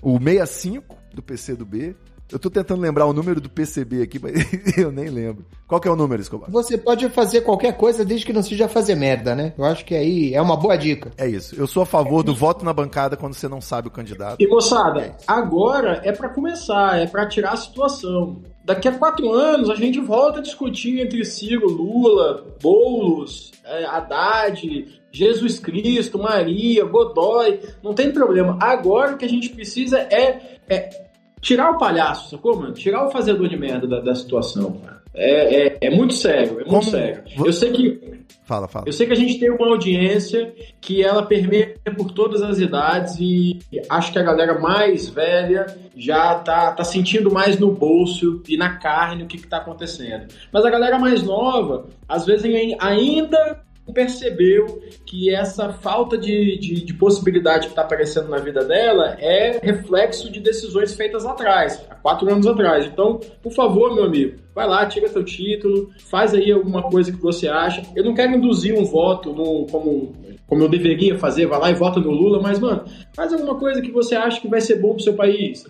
[0.00, 1.96] O 65 do PCdoB.
[2.30, 4.34] Eu tô tentando lembrar o número do PCB aqui, mas
[4.76, 5.44] eu nem lembro.
[5.66, 6.50] Qual que é o número, Escobar?
[6.50, 9.54] Você pode fazer qualquer coisa desde que não seja fazer merda, né?
[9.56, 11.10] Eu acho que aí é uma boa dica.
[11.16, 11.54] É isso.
[11.56, 14.36] Eu sou a favor do voto na bancada quando você não sabe o candidato.
[14.40, 18.42] E moçada, agora é para começar, é para tirar a situação.
[18.64, 25.00] Daqui a quatro anos a gente volta a discutir entre Ciro, Lula, Boulos, é, Haddad,
[25.10, 27.60] Jesus Cristo, Maria, Godoy.
[27.82, 28.58] Não tem problema.
[28.60, 31.07] Agora o que a gente precisa é, é
[31.40, 32.72] tirar o palhaço, sacou, mano?
[32.74, 34.98] Tirar o fazedor de merda da, da situação, cara.
[35.14, 37.22] É, é, é muito sério, é muito Como- sério.
[37.44, 38.84] Eu sei que Fala, fala.
[38.86, 43.16] eu sei que a gente tem uma audiência que ela permeia por todas as idades
[43.18, 43.58] e
[43.90, 48.76] acho que a galera mais velha já tá, tá sentindo mais no bolso e na
[48.76, 50.28] carne o que, que tá acontecendo.
[50.52, 53.60] Mas a galera mais nova, às vezes ai- ainda
[53.92, 59.58] percebeu que essa falta de, de, de possibilidade que está aparecendo na vida dela é
[59.62, 62.86] reflexo de decisões feitas atrás, há quatro anos atrás.
[62.86, 67.20] Então, por favor, meu amigo, vai lá, tira seu título, faz aí alguma coisa que
[67.20, 67.82] você acha.
[67.94, 70.12] Eu não quero induzir um voto no, como,
[70.46, 73.80] como eu deveria fazer, vai lá e vota no Lula, mas, mano, faz alguma coisa
[73.80, 75.64] que você acha que vai ser bom pro seu país?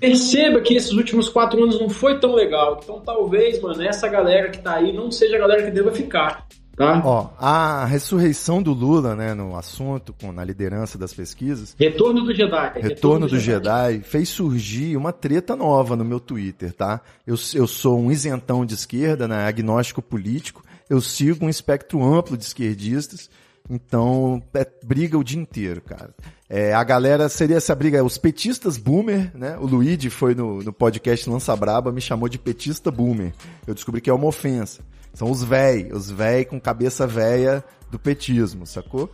[0.00, 2.80] Perceba que esses últimos quatro anos não foi tão legal.
[2.82, 6.46] Então, talvez, mano, essa galera que tá aí não seja a galera que deva ficar.
[6.76, 7.00] Tá?
[7.02, 12.34] Ó, a ressurreição do Lula, né, no assunto, com, na liderança das pesquisas, Retorno do
[12.34, 12.80] Jedi.
[12.80, 17.00] Retorno do Jedi fez surgir uma treta nova no meu Twitter, tá?
[17.26, 19.46] Eu, eu sou um isentão de esquerda, né?
[19.46, 20.62] agnóstico político.
[20.88, 23.30] Eu sigo um espectro amplo de esquerdistas.
[23.68, 26.14] Então, é briga o dia inteiro, cara.
[26.48, 29.56] É, a galera seria essa briga, os petistas boomer, né?
[29.58, 33.32] O Luigi foi no, no podcast Lança Braba, me chamou de petista boomer.
[33.66, 34.82] Eu descobri que é uma ofensa.
[35.16, 39.10] São os véi, os véi com cabeça véia do petismo, sacou?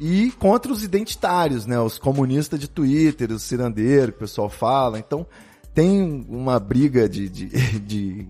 [0.00, 1.78] E contra os identitários, né?
[1.78, 4.98] Os comunistas de Twitter, os cirandeiros, que o pessoal fala.
[4.98, 5.24] Então,
[5.72, 7.46] tem uma briga de, de,
[7.78, 8.26] de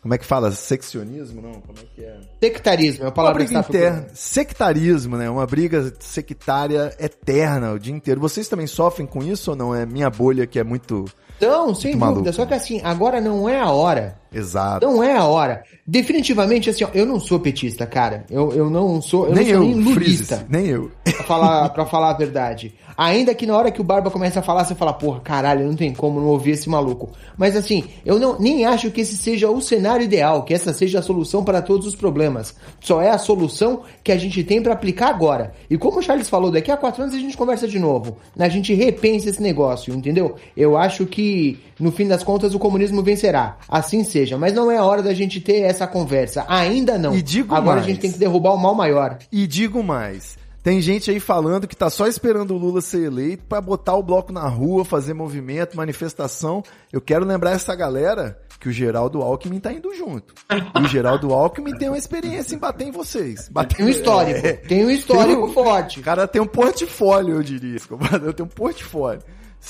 [0.00, 0.52] como é que fala?
[0.52, 1.42] Seccionismo?
[1.42, 2.20] Não, como é que é?
[2.40, 4.06] Sectarismo, é a palavra uma briga que está interna.
[4.14, 5.28] Sectarismo, né?
[5.28, 8.20] Uma briga sectária eterna o dia inteiro.
[8.20, 9.74] Vocês também sofrem com isso ou não?
[9.74, 11.06] É minha bolha que é muito.
[11.38, 12.32] Então, sem Muito dúvida.
[12.32, 14.17] Só que assim, agora não é a hora.
[14.32, 14.86] Exato.
[14.86, 15.64] Não é a hora.
[15.86, 18.24] Definitivamente, assim, ó, eu não sou petista, cara.
[18.30, 19.28] Eu, eu não sou.
[19.28, 20.46] Eu nem não sou eu, nem lulista.
[20.48, 20.90] Nem eu.
[21.04, 22.74] pra falar, pra falar a verdade.
[22.96, 25.76] Ainda que na hora que o Barba começa a falar, você fala, porra, caralho, não
[25.76, 27.10] tem como não ouvir esse maluco.
[27.36, 30.98] Mas assim, eu não, nem acho que esse seja o cenário ideal, que essa seja
[30.98, 32.56] a solução para todos os problemas.
[32.80, 35.52] Só é a solução que a gente tem pra aplicar agora.
[35.70, 38.16] E como o Charles falou, daqui a quatro anos a gente conversa de novo.
[38.36, 40.34] A gente repensa esse negócio, entendeu?
[40.56, 43.58] Eu acho que, no fim das contas, o comunismo vencerá.
[43.68, 44.17] Assim seja.
[44.38, 46.44] Mas não é a hora da gente ter essa conversa.
[46.48, 47.14] Ainda não.
[47.14, 47.84] E digo agora mais.
[47.86, 49.18] a gente tem que derrubar o mal maior.
[49.30, 50.36] E digo mais.
[50.62, 54.02] Tem gente aí falando que tá só esperando o Lula ser eleito pra botar o
[54.02, 56.62] bloco na rua, fazer movimento, manifestação.
[56.92, 60.34] Eu quero lembrar essa galera que o Geraldo Alckmin tá indo junto.
[60.50, 63.48] E o Geraldo Alckmin tem uma experiência em bater em vocês.
[63.48, 64.46] Bater Tem um histórico.
[64.46, 64.52] É.
[64.54, 66.00] Tem um histórico Tem um- forte.
[66.00, 67.78] O cara tem um portfólio, eu diria.
[68.22, 69.22] Eu tenho um portfólio.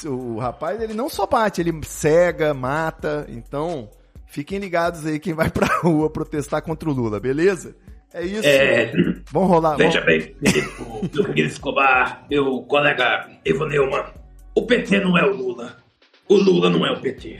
[0.06, 3.26] O rapaz, ele não só bate, ele cega, mata.
[3.28, 3.88] Então,
[4.30, 7.76] fiquem ligados aí quem vai pra rua protestar contra o Lula, beleza?
[8.12, 8.46] É isso.
[8.46, 8.90] É,
[9.32, 9.76] Vamos rolar.
[9.76, 10.34] Veja vamos- bem,
[11.12, 14.04] meu querido Escobar, meu colega Ivo Neumann,
[14.54, 15.76] o PT não é o Lula.
[16.28, 17.38] O Lula não é o PT.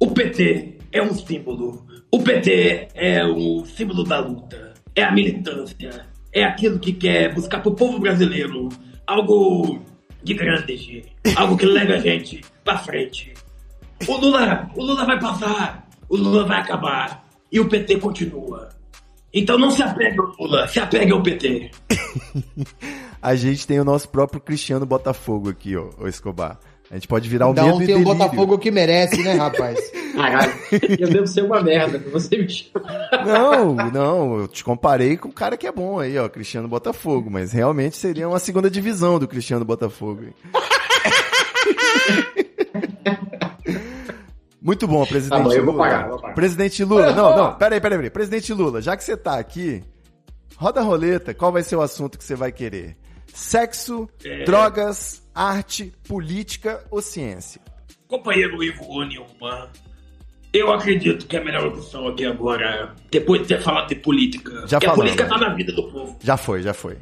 [0.00, 1.86] O PT é um símbolo.
[2.10, 4.74] O PT é o símbolo da luta.
[4.94, 6.06] É a militância.
[6.32, 8.68] É aquilo que quer buscar pro povo brasileiro
[9.06, 9.80] algo
[10.22, 11.04] de grande.
[11.36, 13.32] Algo que leve a gente pra frente.
[14.06, 15.83] O Lula, o Lula vai passar.
[16.08, 17.24] O Lula vai acabar.
[17.50, 18.68] E o PT continua.
[19.32, 21.70] Então não se apegue ao Lula, se apegue ao PT.
[23.20, 26.58] A gente tem o nosso próprio Cristiano Botafogo aqui, ó, o Escobar.
[26.90, 28.04] A gente pode virar o Não e tem o delírio.
[28.04, 29.80] Botafogo que merece, né, rapaz?
[30.14, 30.52] Caralho,
[31.00, 33.24] eu devo ser uma merda pra você me chamar.
[33.26, 37.30] Não, não, eu te comparei com o cara que é bom aí, ó, Cristiano Botafogo,
[37.30, 40.22] mas realmente seria uma segunda divisão do Cristiano Botafogo.
[44.64, 45.84] Muito bom, presidente Tá bom, eu vou Lula.
[45.84, 46.34] pagar, vou pagar.
[46.34, 48.10] Presidente Lula, não, não, peraí, peraí, peraí.
[48.10, 49.84] Presidente Lula, já que você tá aqui,
[50.56, 52.96] roda a roleta, qual vai ser o assunto que você vai querer?
[53.32, 54.44] Sexo, É.
[54.44, 57.60] drogas, arte, política ou ciência?
[58.08, 59.68] Companheiro Ivo Nilman,
[60.52, 64.78] eu acredito que a melhor opção aqui agora, depois de ter falado de política, Já
[64.78, 65.12] que a falamos.
[65.14, 66.96] política tá na vida do povo, Já foi, já foi.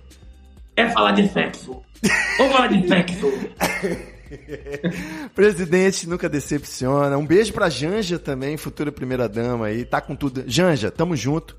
[0.75, 1.81] é falar de sexo.
[2.39, 3.31] Vamos falar de sexo.
[5.35, 7.17] Presidente nunca decepciona.
[7.17, 9.85] Um beijo pra Janja também, futura primeira dama aí.
[9.85, 10.45] Tá com tudo.
[10.47, 11.57] Janja, tamo junto.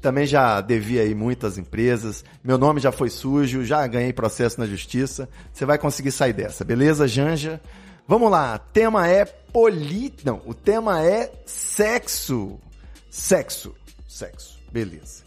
[0.00, 2.24] Também já devia aí muitas empresas.
[2.42, 5.28] Meu nome já foi sujo, já ganhei processo na justiça.
[5.52, 7.60] Você vai conseguir sair dessa, beleza, Janja?
[8.06, 8.58] Vamos lá.
[8.58, 10.12] Tema é poli...
[10.22, 12.60] Não, o tema é sexo.
[13.08, 13.74] Sexo.
[14.06, 14.58] Sexo.
[14.70, 15.24] Beleza.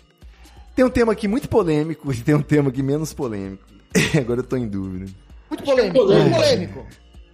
[0.76, 3.64] Tem um tema aqui muito polêmico e tem um tema aqui menos polêmico.
[4.16, 5.12] Agora eu tô em dúvida.
[5.50, 6.30] Muito polêmico, polêmico.
[6.30, 6.86] muito polêmico.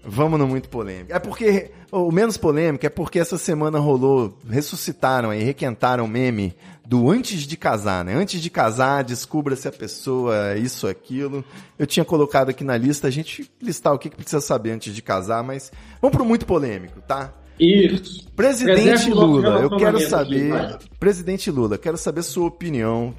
[0.05, 1.13] Vamos no muito polêmico.
[1.13, 6.53] É porque, o menos polêmico é porque essa semana rolou, ressuscitaram aí, requentaram o meme
[6.85, 8.13] do antes de casar, né?
[8.13, 11.43] Antes de casar, descubra se a pessoa é isso, aquilo.
[11.79, 14.93] Eu tinha colocado aqui na lista, a gente listar o que que precisa saber antes
[14.93, 15.71] de casar, mas
[16.01, 17.33] vamos pro muito polêmico, tá?
[17.57, 18.27] Isso.
[18.35, 20.51] Presidente Preserve Lula, eu quero saber.
[20.51, 20.79] aqui, vai.
[20.99, 23.15] Presidente Lula, quero saber sua opinião.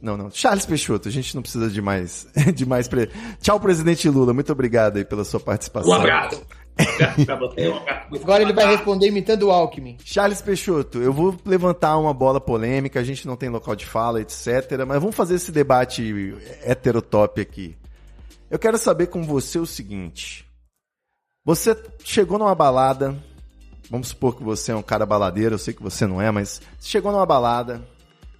[0.00, 0.30] Não, não.
[0.30, 2.26] Charles Peixoto, a gente não precisa de mais.
[2.54, 3.10] De mais pre...
[3.40, 4.32] Tchau, presidente Lula.
[4.32, 5.90] Muito obrigado aí pela sua participação.
[5.90, 6.42] Um abraço.
[8.22, 9.98] Agora ele vai responder imitando o Alckmin.
[10.04, 14.20] Charles Peixoto, eu vou levantar uma bola polêmica, a gente não tem local de fala,
[14.20, 14.84] etc.
[14.86, 16.34] Mas vamos fazer esse debate
[16.64, 17.76] heterotop aqui.
[18.50, 20.46] Eu quero saber com você o seguinte.
[21.44, 23.16] Você chegou numa balada,
[23.90, 26.60] vamos supor que você é um cara baladeiro, eu sei que você não é, mas
[26.78, 27.82] você chegou numa balada,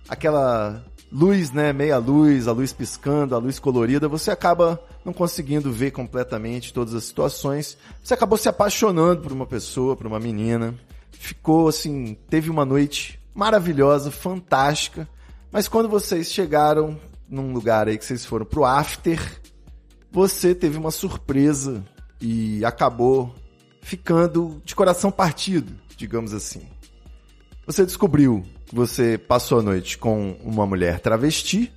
[0.09, 5.73] aquela luz, né, meia luz, a luz piscando, a luz colorida, você acaba não conseguindo
[5.73, 7.77] ver completamente todas as situações.
[8.03, 10.75] Você acabou se apaixonando por uma pessoa, por uma menina.
[11.11, 15.09] Ficou assim, teve uma noite maravilhosa, fantástica.
[15.51, 19.41] Mas quando vocês chegaram num lugar aí que vocês foram pro after,
[20.11, 21.85] você teve uma surpresa
[22.21, 23.35] e acabou
[23.81, 26.63] ficando de coração partido, digamos assim.
[27.67, 31.73] Você descobriu que você passou a noite com uma mulher travesti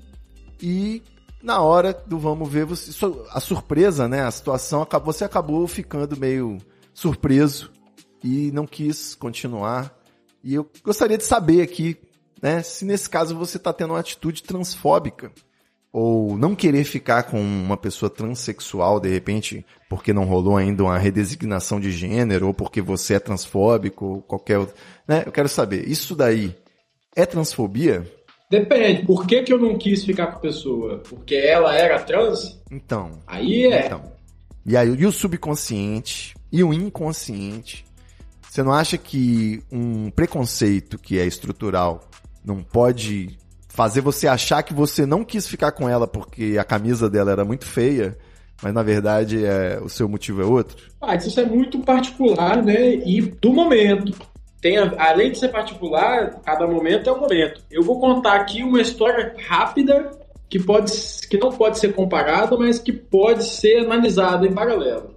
[0.62, 1.04] e
[1.42, 2.92] na hora do vamos ver, você,
[3.32, 4.24] a surpresa, né?
[4.24, 6.58] A situação, você acabou ficando meio
[6.94, 7.70] surpreso
[8.24, 9.94] e não quis continuar.
[10.42, 11.98] E eu gostaria de saber aqui,
[12.42, 15.32] né, se nesse caso você está tendo uma atitude transfóbica
[15.94, 20.98] ou não querer ficar com uma pessoa transexual de repente, porque não rolou ainda uma
[20.98, 24.76] redesignação de gênero ou porque você é transfóbico ou qualquer outro,
[25.08, 25.22] né?
[25.24, 26.56] Eu quero saber, isso daí
[27.16, 28.12] é transfobia?
[28.50, 29.06] Depende.
[29.06, 30.98] Por que, que eu não quis ficar com a pessoa?
[31.08, 32.60] Porque ela era trans?
[32.72, 33.12] Então.
[33.28, 33.86] Aí é.
[33.86, 34.12] Então.
[34.66, 37.86] E aí, e o subconsciente e o inconsciente?
[38.50, 42.08] Você não acha que um preconceito que é estrutural
[42.46, 43.38] não pode
[43.74, 47.44] fazer você achar que você não quis ficar com ela porque a camisa dela era
[47.44, 48.16] muito feia,
[48.62, 50.78] mas na verdade é, o seu motivo é outro?
[51.02, 52.94] Ah, isso é muito particular, né?
[52.98, 54.14] E do momento.
[54.62, 57.62] Tem, além de ser particular, cada momento é um momento.
[57.70, 60.12] Eu vou contar aqui uma história rápida
[60.48, 60.94] que, pode,
[61.28, 65.16] que não pode ser comparada, mas que pode ser analisada em paralelo.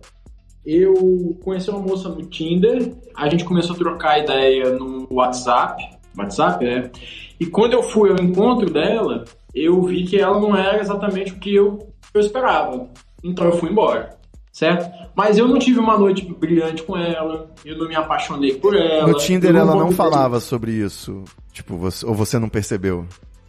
[0.65, 5.81] Eu conheci uma moça no Tinder, a gente começou a trocar ideia no WhatsApp,
[6.17, 6.91] WhatsApp, é.
[7.39, 11.39] E quando eu fui ao encontro dela, eu vi que ela não era exatamente o
[11.39, 12.89] que eu, eu esperava.
[13.23, 14.17] Então eu fui embora,
[14.53, 14.91] certo?
[15.15, 19.07] Mas eu não tive uma noite brilhante com ela, eu não me apaixonei por ela.
[19.07, 23.07] No Tinder ela não falava sobre isso, tipo, você, ou você não percebeu?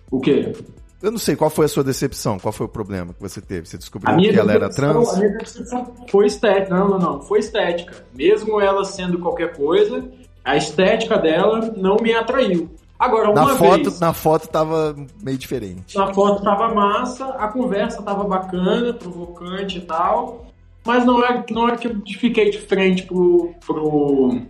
[0.10, 0.54] O quê?
[1.02, 2.40] Eu não sei, qual foi a sua decepção?
[2.40, 3.68] Qual foi o problema que você teve?
[3.68, 5.14] Você descobriu que ela era trans?
[5.14, 6.74] A minha decepção foi estética.
[6.74, 7.22] Não, não, não.
[7.22, 8.04] Foi estética.
[8.16, 10.10] Mesmo ela sendo qualquer coisa,
[10.44, 12.72] a estética dela não me atraiu.
[13.00, 14.00] Agora, uma na foto, vez...
[14.00, 15.96] Na foto tava meio diferente.
[15.96, 20.48] Na foto tava massa, a conversa tava bacana, provocante e tal,
[20.86, 23.54] mas não é, não é que eu fiquei de frente pro...
[23.66, 24.42] pro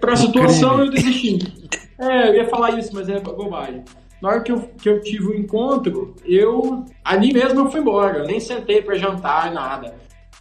[0.00, 0.86] pra situação crime.
[0.86, 1.68] eu desisti.
[2.00, 3.82] É, eu ia falar isso, mas é bobagem.
[4.22, 8.18] Na hora que eu, que eu tive o encontro, eu ali mesmo eu fui embora,
[8.18, 9.96] eu nem sentei para jantar, nada.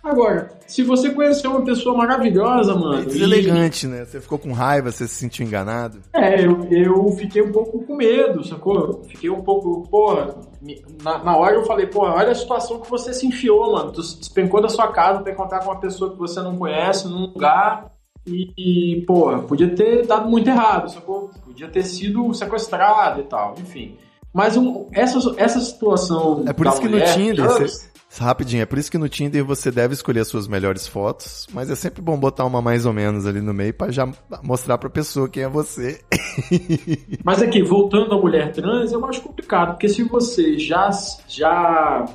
[0.08, 3.02] Agora, se você conheceu uma pessoa maravilhosa, mano.
[3.02, 3.90] É deselegante, e...
[3.90, 4.06] né?
[4.06, 6.00] Você ficou com raiva, você se sentiu enganado.
[6.14, 9.04] É, eu, eu fiquei um pouco com medo, sacou?
[9.10, 10.36] Fiquei um pouco, porra.
[11.04, 13.92] Na, na hora eu falei, porra, olha a situação que você se enfiou, mano.
[13.92, 17.28] Tu despencou da sua casa pra encontrar com uma pessoa que você não conhece num
[17.28, 17.92] lugar.
[18.26, 21.32] E, e porra, podia ter dado muito errado, sacou?
[21.46, 23.98] Podia ter sido sequestrado e tal, enfim.
[24.34, 26.44] Mas um, essa, essa situação.
[26.48, 27.46] É por isso que mulher, no Tinder.
[27.46, 27.90] Você,
[28.20, 31.70] Rapidinho, é por isso que no Tinder você deve escolher as suas melhores fotos, mas
[31.70, 34.08] é sempre bom botar uma mais ou menos ali no meio para já
[34.44, 36.02] mostrar pra pessoa quem é você.
[37.24, 40.90] mas aqui, voltando à mulher trans, eu acho complicado, porque se você já
[41.28, 42.06] já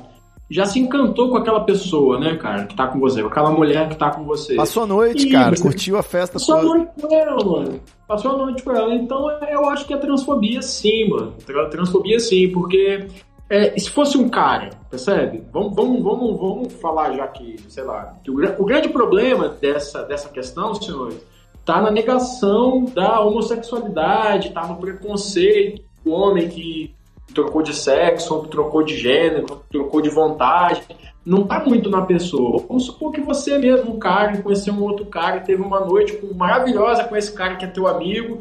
[0.49, 3.89] já se encantou com aquela pessoa, né, cara, que tá com você, com aquela mulher
[3.89, 4.55] que tá com você.
[4.55, 6.67] Passou a noite, e cara, curtiu a festa Passou toda.
[6.67, 7.79] a noite com ela, mano.
[8.07, 8.93] Passou a noite com ela.
[8.93, 11.33] Então eu acho que é transfobia sim, mano.
[11.71, 13.07] Transfobia sim, porque
[13.49, 15.43] é, se fosse um cara, percebe?
[15.51, 20.03] Vamos, vamos, vamos, vamos falar já que, sei lá, que o, o grande problema dessa,
[20.03, 21.23] dessa questão, senhores,
[21.65, 26.93] tá na negação da homossexualidade, tá no preconceito do homem que
[27.33, 30.83] trocou de sexo, ou trocou de gênero, trocou de vontade.
[31.25, 32.63] Não tá muito na pessoa.
[32.67, 37.05] Vamos supor que você mesmo, um cara, conheceu um outro cara, teve uma noite maravilhosa
[37.05, 38.39] com esse cara que é teu amigo.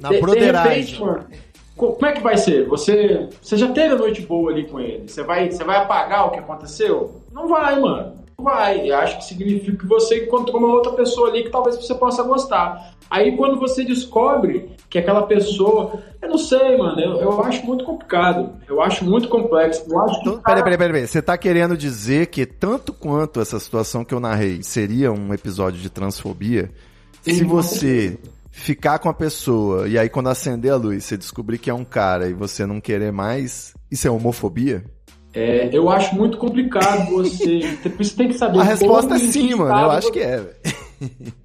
[0.00, 0.20] Na de.
[0.20, 1.24] De repente, mano,
[1.76, 2.66] como é que vai ser?
[2.68, 5.06] Você, você já teve a noite boa ali com ele?
[5.06, 7.20] Você vai, você vai apagar o que aconteceu?
[7.30, 8.14] Não vai, mano.
[8.38, 8.90] Não vai.
[8.90, 12.22] Eu acho que significa que você encontrou uma outra pessoa ali que talvez você possa
[12.22, 12.94] gostar.
[13.10, 16.00] Aí quando você descobre que aquela pessoa.
[16.20, 16.98] Eu não sei, mano.
[16.98, 18.54] Eu, eu acho muito complicado.
[18.66, 19.84] Eu acho muito complexo.
[19.88, 20.28] Eu acho que.
[20.28, 21.06] Então, peraí, peraí, peraí, peraí.
[21.06, 25.80] Você tá querendo dizer que tanto quanto essa situação que eu narrei seria um episódio
[25.80, 26.70] de transfobia,
[27.22, 28.18] se você
[28.56, 31.84] ficar com a pessoa e aí quando acender a luz você descobrir que é um
[31.84, 34.82] cara e você não querer mais, isso é homofobia?
[35.34, 37.60] É, eu acho muito complicado você.
[37.98, 38.58] você tem que saber.
[38.58, 39.78] A resposta é sim, mano.
[39.78, 40.50] Eu acho que é.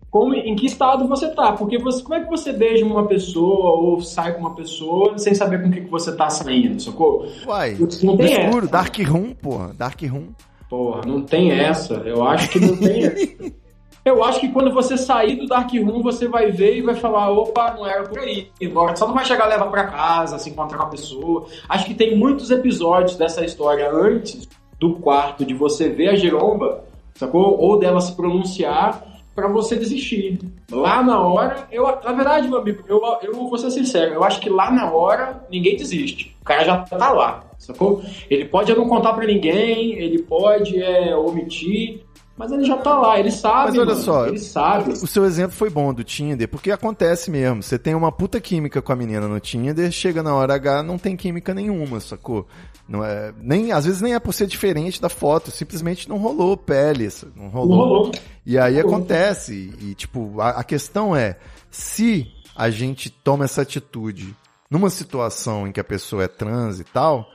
[0.10, 1.52] Como, em que estado você tá?
[1.52, 5.34] Porque você, como é que você beija uma pessoa ou sai com uma pessoa sem
[5.34, 7.28] saber com o que, que você tá saindo, socorro?
[7.46, 8.72] Uai, não tem escuro, essa.
[8.72, 9.74] Dark Room, porra.
[9.74, 10.28] Dark Room.
[10.70, 11.96] Porra, não tem essa.
[11.96, 13.52] Eu acho que não tem essa.
[14.04, 17.30] Eu acho que quando você sair do Dark Room, você vai ver e vai falar,
[17.30, 18.50] opa, não era por aí.
[18.64, 21.46] Agora só não vai chegar levar para casa, se encontrar com a pessoa.
[21.70, 26.84] Acho que tem muitos episódios dessa história antes do quarto de você ver a Jeromba,
[27.14, 27.60] sacou?
[27.60, 29.04] Ou dela se pronunciar
[29.36, 30.40] para você desistir.
[30.72, 34.40] Lá na hora, eu, na verdade, meu amigo, eu, eu vou ser sincero, eu acho
[34.40, 36.36] que lá na hora ninguém desiste.
[36.42, 38.02] O cara já tá lá, sacou?
[38.30, 42.04] Ele pode não contar para ninguém, ele pode é, omitir,
[42.42, 43.68] Mas ele já tá lá, ele sabe.
[43.68, 44.94] Mas olha mano, só, ele sabe.
[44.94, 47.62] O seu exemplo foi bom do Tinder, porque acontece mesmo.
[47.62, 50.98] Você tem uma puta química com a menina no Tinder, chega na hora H, não
[50.98, 52.48] tem química nenhuma, sacou?
[52.90, 56.58] Não é, nem, às vezes nem é por ser diferente da foto, simplesmente não rolou
[56.58, 57.70] pele, não rolou.
[57.70, 58.12] Não rolou.
[58.44, 61.38] E aí acontece, e, e, tipo, a, a questão é,
[61.70, 62.26] se
[62.56, 64.36] a gente toma essa atitude
[64.68, 67.28] numa situação em que a pessoa é trans e tal,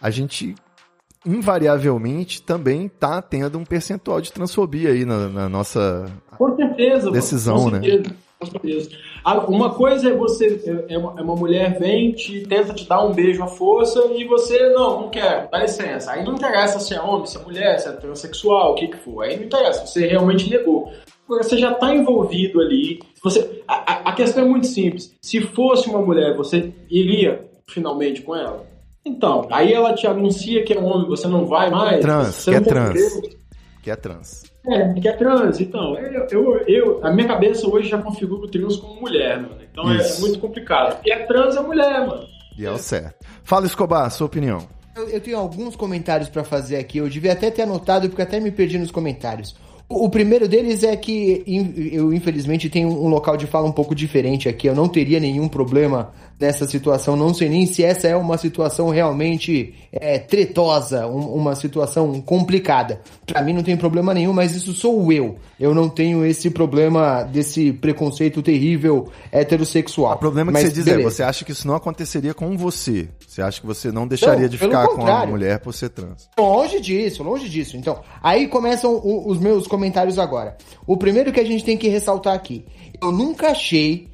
[0.00, 0.54] a gente
[1.26, 6.06] invariavelmente também tá tendo um percentual de transfobia aí na, na nossa
[6.38, 7.10] Com certeza.
[7.10, 7.78] Decisão, mano, né?
[7.78, 8.90] com certeza, Com certeza.
[9.24, 12.86] Ah, Uma coisa é você, é- é uma, é uma mulher vem, te, tenta te
[12.88, 16.12] dar um beijo à força e você, não, não quero, dá licença.
[16.12, 18.96] Aí não interessa se é homem, se é mulher, se é transexual, o que que
[18.98, 19.22] for.
[19.24, 20.92] Aí não interessa, você realmente negou.
[21.26, 23.00] Agora, você já tá envolvido ali.
[23.24, 25.12] Você, a- a questão é muito simples.
[25.20, 28.64] Se fosse uma mulher, você iria finalmente com ela?
[29.06, 32.00] Então, aí ela te anuncia que é homem, você não vai mais.
[32.00, 33.20] Trans, você que é trans.
[33.82, 34.42] que é trans.
[34.68, 35.96] É, que é trans, então.
[35.96, 39.54] Eu, eu, eu- a minha cabeça hoje já configura o trans como mulher, mano.
[39.70, 40.20] Então é Isso.
[40.20, 40.98] muito complicado.
[41.06, 42.24] E é trans é mulher, mano.
[42.58, 43.24] E é o certo.
[43.44, 44.66] Fala, Escobar, sua opinião.
[44.96, 46.98] Eu, eu tenho alguns comentários pra fazer aqui.
[46.98, 49.54] Eu devia até ter anotado, porque até me perdi nos comentários.
[49.88, 51.44] O, primeiro deles é que
[51.92, 54.66] eu, infelizmente, tenho um local de fala um pouco diferente aqui.
[54.66, 57.16] Eu não teria nenhum problema nessa situação.
[57.16, 63.00] Não sei nem se essa é uma situação realmente é, tretosa, um- uma situação complicada.
[63.26, 65.36] Pra mim não tem problema nenhum, mas isso sou eu.
[65.58, 70.14] Eu não tenho esse problema desse preconceito terrível heterossexual.
[70.14, 71.10] O problema que Mas você diz é, beleza.
[71.10, 73.08] você acha que isso não aconteceria com você.
[73.26, 75.30] Você acha que você não deixaria Não, de ficar com a contrário.
[75.30, 76.28] mulher por ser trans.
[76.38, 77.76] Longe disso, longe disso.
[77.76, 80.56] Então, aí começam o- os meus comentários agora.
[80.86, 82.64] O primeiro que a gente tem que ressaltar aqui.
[83.00, 84.08] Eu nunca achei,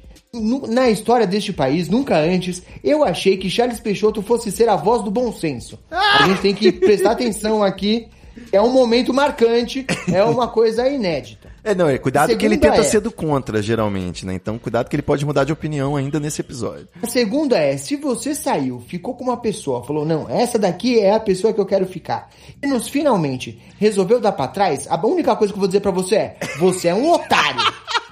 [0.67, 5.03] na história deste país, nunca antes, eu achei que Charles Peixoto fosse ser a voz
[5.03, 5.77] do bom senso.
[5.91, 8.07] A gente tem que prestar atenção aqui.
[8.51, 11.49] É um momento marcante, é uma coisa inédita.
[11.63, 14.33] É, não, é cuidado que ele Segunda tenta é- ser do contra, geralmente, né?
[14.33, 16.87] Então, cuidado que ele pode mudar de opinião ainda nesse episódio.
[17.01, 21.13] A segunda é, se você saiu, ficou com uma pessoa, falou, não, essa daqui é
[21.13, 22.27] a pessoa que eu quero ficar,
[22.61, 25.91] e nos finalmente resolveu dar pra trás, a única coisa que eu vou dizer pra
[25.91, 27.61] você é, você é um otário.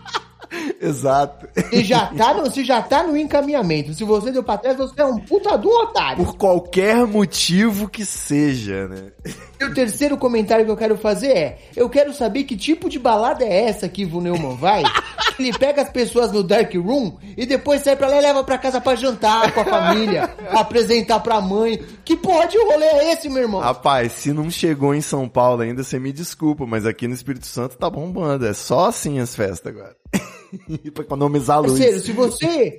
[0.82, 1.47] Exato.
[1.55, 3.93] Você já tá no, você já tá no encaminhamento.
[3.93, 6.24] Se você deu pra trás, você é um puta do otário.
[6.24, 9.11] Por qualquer motivo que seja, né?
[9.59, 12.99] E o terceiro comentário que eu quero fazer é: eu quero saber que tipo de
[12.99, 14.84] balada é essa que o Neumann vai.
[15.39, 18.59] Ele pega as pessoas no dark room e depois sai pra lá e leva pra
[18.59, 21.82] casa pra jantar com a família, apresentar pra mãe.
[22.05, 23.59] Que porra de rolê é esse, meu irmão?
[23.59, 27.47] Rapaz, se não chegou em São Paulo ainda, você me desculpa, mas aqui no Espírito
[27.47, 28.45] Santo tá bombando.
[28.45, 29.95] É só assim as festas agora.
[30.93, 31.73] pra economizar a luz.
[31.73, 32.77] Parceiro, se você,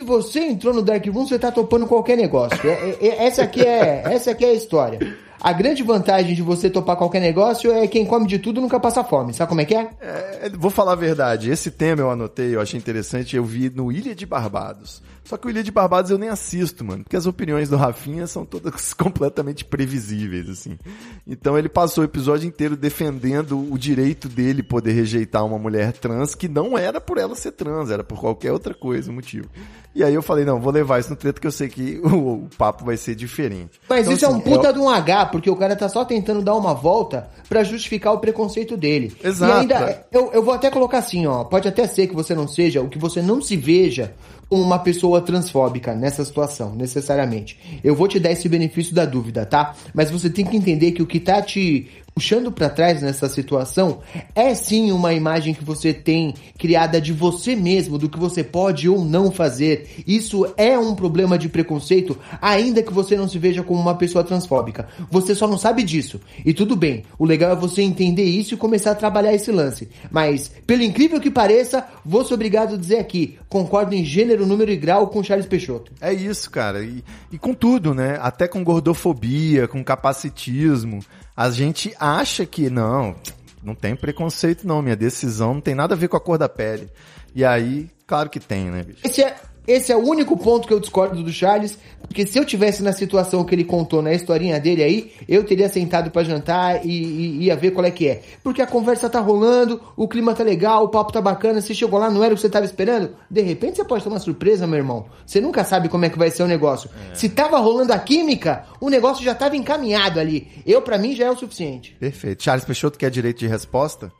[0.00, 2.58] se você entrou no Dark Room, você tá topando qualquer negócio.
[2.68, 5.16] É- é- é- essa, aqui é, essa aqui é a história.
[5.40, 9.04] A grande vantagem de você topar qualquer negócio é quem come de tudo nunca passa
[9.04, 9.34] fome.
[9.34, 9.90] Sabe como é que é?
[10.00, 13.92] É, vou falar a verdade, esse tema eu anotei, eu achei interessante, eu vi no
[13.92, 15.02] Ilha de Barbados.
[15.24, 18.26] Só que o Ilha de Barbados eu nem assisto, mano, porque as opiniões do Rafinha
[18.26, 20.78] são todas completamente previsíveis, assim.
[21.26, 26.34] Então ele passou o episódio inteiro defendendo o direito dele poder rejeitar uma mulher trans
[26.34, 29.48] que não era por ela ser trans, era por qualquer outra coisa, o motivo.
[29.94, 32.44] E aí eu falei, não, vou levar isso no treto que eu sei que o,
[32.44, 33.80] o papo vai ser diferente.
[33.88, 36.04] Mas Então, isso é assim, um puta de um H, porque o cara tá só
[36.04, 39.16] tentando dar uma volta pra justificar o preconceito dele.
[39.22, 39.52] Exato.
[39.52, 42.48] E ainda, eu, eu vou até colocar assim, ó, pode até ser que você não
[42.48, 44.14] seja, o que você não se veja
[44.48, 47.80] como uma pessoa transfóbica nessa situação, necessariamente.
[47.82, 49.74] Eu vou te dar esse benefício da dúvida, tá?
[49.92, 54.00] Mas você tem que entender que o que tá te puxando pra trás nessa situação
[54.34, 58.88] é sim uma imagem que você tem criada de você mesmo, do que você pode
[58.88, 60.04] ou não fazer.
[60.06, 64.22] Isso é um problema de preconceito, ainda que você não se veja como uma pessoa
[64.22, 64.88] transfóbica.
[65.10, 66.20] Você só não sabe disso.
[66.44, 69.88] E tudo bem, o legal é você entender isso e começar a trabalhar esse lance.
[70.10, 74.70] Mas, pelo incrível que pareça, vou ser obrigado a dizer aqui, concordo em gênero, número
[74.70, 75.92] e grau com Charles Peixoto.
[76.00, 76.84] É isso, cara.
[76.84, 77.02] E,
[77.32, 78.18] e com tudo, né?
[78.22, 81.00] Até com gordofobia, com capacitismo.
[81.36, 83.16] A gente acha que não,
[83.62, 86.48] não tem preconceito não, minha decisão não tem nada a ver com a cor da
[86.48, 86.88] pele.
[87.34, 89.00] E aí, claro que tem, né, bicho?
[89.04, 92.44] Esse é, esse é o único ponto que eu discordo do Charles, porque se eu
[92.44, 96.84] tivesse na situação que ele contou na historinha dele aí, eu teria sentado pra jantar
[96.84, 98.22] e, e ia ver qual é que é.
[98.42, 101.98] Porque a conversa tá rolando, o clima tá legal, o papo tá bacana, você chegou
[101.98, 104.66] lá, não era o que você tava esperando, de repente você pode ter uma surpresa,
[104.66, 105.06] meu irmão.
[105.24, 106.90] Você nunca sabe como é que vai ser o negócio.
[107.14, 110.48] Se tava rolando a química, o negócio já tava encaminhado ali.
[110.66, 111.96] Eu, pra mim, já é o suficiente.
[111.98, 112.42] Perfeito.
[112.42, 114.12] Charles Peixoto quer direito de resposta?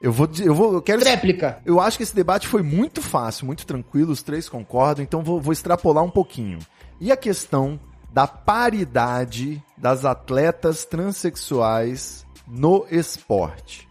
[0.00, 1.00] Eu vou, eu vou, eu quero.
[1.00, 1.60] Tréplica.
[1.64, 5.40] Eu acho que esse debate foi muito fácil, muito tranquilo, os três concordam, então vou,
[5.40, 6.58] vou extrapolar um pouquinho.
[7.00, 7.80] E a questão
[8.12, 13.88] da paridade das atletas transexuais no esporte?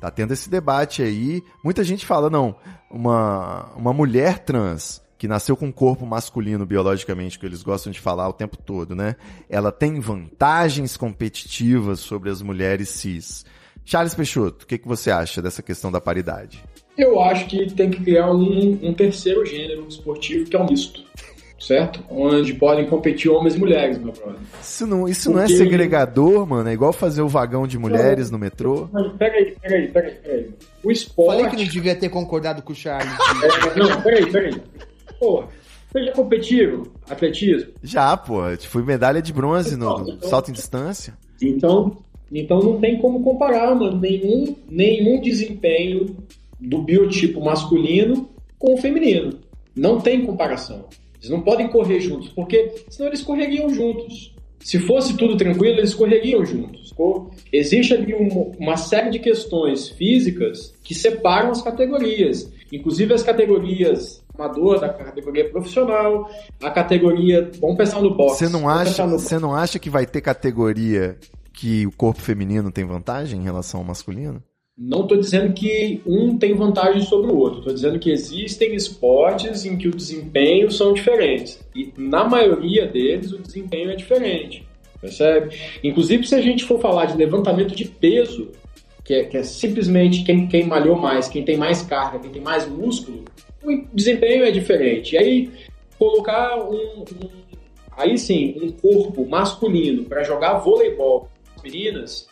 [0.00, 1.44] Tá tendo esse debate aí.
[1.62, 2.56] Muita gente fala, não,
[2.90, 8.00] uma, uma mulher trans que nasceu com um corpo masculino biologicamente, que eles gostam de
[8.00, 9.14] falar o tempo todo, né?
[9.48, 13.44] Ela tem vantagens competitivas sobre as mulheres cis.
[13.84, 16.62] Charles Peixoto, o que, que você acha dessa questão da paridade?
[16.96, 21.02] Eu acho que tem que criar um, um terceiro gênero esportivo que é o misto.
[21.58, 22.02] Certo?
[22.10, 24.40] Onde podem competir homens e mulheres, meu brother.
[24.60, 26.68] Isso não, isso não é segregador, mano?
[26.68, 28.88] É igual fazer o vagão de mulheres no metrô?
[28.92, 30.50] Mas peraí, peraí, peraí, peraí.
[30.82, 31.36] O esporte.
[31.36, 33.12] Falei que não devia ter concordado com o Charles.
[33.42, 34.60] É, não, peraí, peraí.
[35.20, 35.46] Porra,
[35.92, 37.72] vocês já competiram atletismo?
[37.80, 38.40] Já, pô.
[38.68, 41.14] Fui medalha de bronze no, no salto em distância.
[41.40, 42.02] Então,
[42.40, 46.16] então não tem como comparar, mano, nenhum, nenhum desempenho
[46.58, 48.28] do biotipo masculino
[48.58, 49.38] com o feminino.
[49.74, 50.86] Não tem comparação.
[51.16, 54.34] Eles não podem correr juntos, porque senão eles correriam juntos.
[54.60, 56.92] Se fosse tudo tranquilo, eles correriam juntos.
[57.52, 58.14] Existe ali
[58.58, 62.50] uma, série de questões físicas que separam as categorias.
[62.72, 66.30] Inclusive as categorias amador, da categoria profissional,
[66.62, 67.50] a categoria.
[67.60, 68.38] Vamos pensar no boxe.
[68.38, 71.16] Você não acha, você não acha que vai ter categoria
[71.62, 74.42] que o corpo feminino tem vantagem em relação ao masculino?
[74.76, 77.60] Não estou dizendo que um tem vantagem sobre o outro.
[77.60, 81.64] Estou dizendo que existem esportes em que o desempenho são diferentes.
[81.72, 84.66] E na maioria deles o desempenho é diferente.
[85.00, 85.56] Percebe?
[85.84, 88.50] Inclusive, se a gente for falar de levantamento de peso,
[89.04, 92.42] que é, que é simplesmente quem, quem malhou mais, quem tem mais carga, quem tem
[92.42, 93.24] mais músculo,
[93.62, 95.14] o desempenho é diferente.
[95.14, 95.50] E aí,
[95.96, 97.28] colocar um, um
[97.92, 101.28] aí sim, um corpo masculino para jogar voleibol
[101.62, 102.28] meninas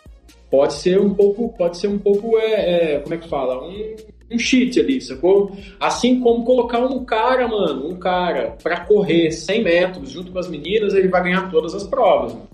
[0.51, 3.97] pode ser um pouco, pode ser um pouco, é, é como é que fala, um,
[4.33, 5.57] um cheat ali, sacou?
[5.79, 10.49] Assim como colocar um cara, mano, um cara para correr 100 metros junto com as
[10.49, 12.35] meninas, ele vai ganhar todas as provas.
[12.35, 12.49] Mano.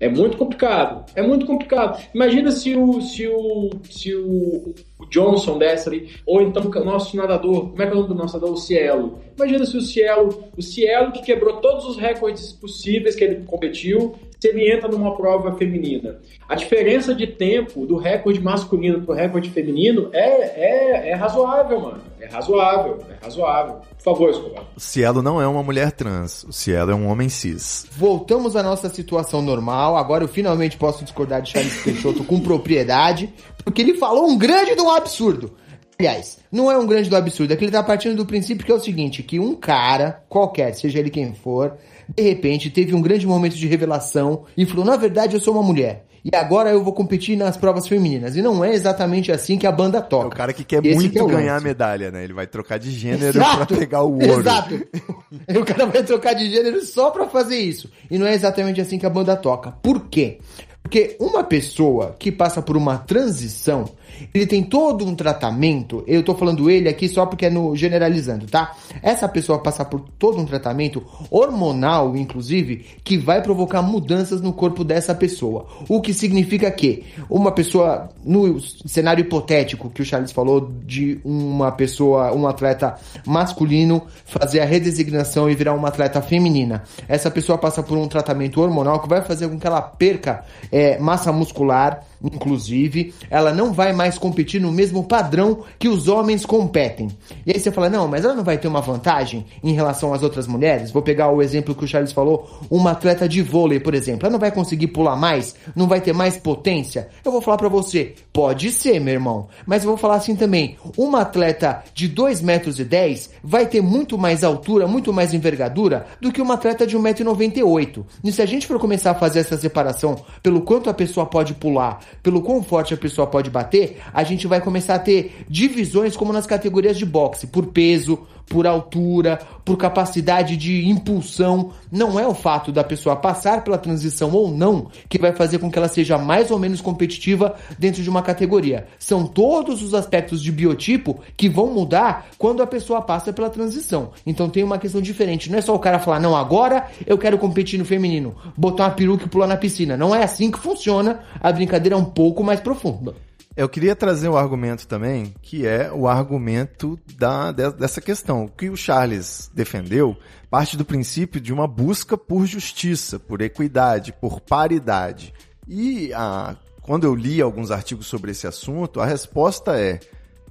[0.00, 1.06] É muito complicado.
[1.14, 2.02] É muito complicado.
[2.14, 7.16] Imagina se o, se o, se o, o Johnson desse ali, ou então o nosso
[7.16, 8.54] nadador, como é que é o nome do nosso nadador?
[8.54, 9.18] O Cielo.
[9.36, 14.14] Imagina se o Cielo, o Cielo que quebrou todos os recordes possíveis que ele competiu,
[14.44, 16.18] se ele entra numa prova feminina.
[16.46, 21.80] A diferença de tempo do recorde masculino para o recorde feminino é, é, é razoável,
[21.80, 22.02] mano.
[22.20, 23.76] É razoável, é razoável.
[23.96, 24.64] Por favor, Escobar.
[24.76, 27.86] O Cielo não é uma mulher trans, o Cielo é um homem cis.
[27.92, 29.96] Voltamos à nossa situação normal.
[29.96, 33.32] Agora eu finalmente posso discordar de Charles Peixoto com propriedade,
[33.64, 35.52] porque ele falou um grande do absurdo.
[35.98, 38.72] Aliás, não é um grande do absurdo, é que ele tá partindo do princípio que
[38.72, 41.78] é o seguinte, que um cara, qualquer, seja ele quem for,
[42.08, 45.62] de repente teve um grande momento de revelação e falou: na verdade eu sou uma
[45.62, 46.06] mulher.
[46.24, 48.34] E agora eu vou competir nas provas femininas.
[48.34, 50.24] E não é exatamente assim que a banda toca.
[50.24, 52.24] É o cara que quer Esse muito que é ganhar a medalha, né?
[52.24, 53.66] Ele vai trocar de gênero Exato.
[53.66, 54.40] pra pegar o ouro.
[54.40, 54.74] Exato.
[55.54, 57.90] o cara vai trocar de gênero só pra fazer isso.
[58.10, 59.72] E não é exatamente assim que a banda toca.
[59.82, 60.38] Por quê?
[60.82, 63.84] Porque uma pessoa que passa por uma transição,
[64.32, 68.46] ele tem todo um tratamento, eu tô falando ele aqui só porque é no generalizando,
[68.46, 68.74] tá?
[69.02, 74.84] Essa pessoa passa por todo um tratamento hormonal, inclusive, que vai provocar mudanças no corpo
[74.84, 75.66] dessa pessoa.
[75.88, 81.72] O que significa que uma pessoa, no cenário hipotético que o Charles falou de uma
[81.72, 82.96] pessoa, um atleta
[83.26, 88.60] masculino fazer a redesignação e virar uma atleta feminina, essa pessoa passa por um tratamento
[88.60, 93.92] hormonal que vai fazer com que ela perca é, massa muscular, inclusive, ela não vai
[93.92, 97.08] mais competir no mesmo padrão que os homens competem.
[97.46, 100.22] E aí você fala, não, mas ela não vai ter uma vantagem em relação às
[100.22, 100.90] outras mulheres?
[100.90, 104.32] Vou pegar o exemplo que o Charles falou, uma atleta de vôlei, por exemplo, ela
[104.32, 105.54] não vai conseguir pular mais?
[105.74, 107.08] Não vai ter mais potência?
[107.24, 110.76] Eu vou falar para você, pode ser, meu irmão, mas eu vou falar assim também,
[110.96, 116.06] uma atleta de 2 metros e 10 vai ter muito mais altura, muito mais envergadura
[116.20, 118.04] do que uma atleta de 1,98m.
[118.22, 121.54] E se a gente for começar a fazer essa separação pelo quanto a pessoa pode
[121.54, 126.16] pular, pelo quão forte a pessoa pode bater, a gente vai começar a ter divisões
[126.16, 131.72] como nas categorias de boxe, por peso, por altura, por capacidade de impulsão.
[131.90, 135.70] Não é o fato da pessoa passar pela transição ou não que vai fazer com
[135.70, 138.86] que ela seja mais ou menos competitiva dentro de uma categoria.
[138.98, 144.10] São todos os aspectos de biotipo que vão mudar quando a pessoa passa pela transição.
[144.26, 145.50] Então tem uma questão diferente.
[145.50, 148.90] Não é só o cara falar, não, agora eu quero competir no feminino, botar uma
[148.90, 149.96] peruca e pular na piscina.
[149.96, 151.20] Não é assim que funciona.
[151.40, 153.14] A brincadeira é um pouco mais profunda.
[153.56, 158.44] Eu queria trazer um argumento também, que é o argumento da, dessa questão.
[158.44, 160.16] O que o Charles defendeu
[160.50, 165.32] parte do princípio de uma busca por justiça, por equidade, por paridade.
[165.68, 170.00] E a, quando eu li alguns artigos sobre esse assunto, a resposta é: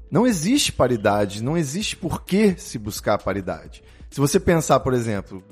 [0.09, 3.83] não existe paridade, não existe por que se buscar paridade.
[4.09, 5.43] Se você pensar, por exemplo,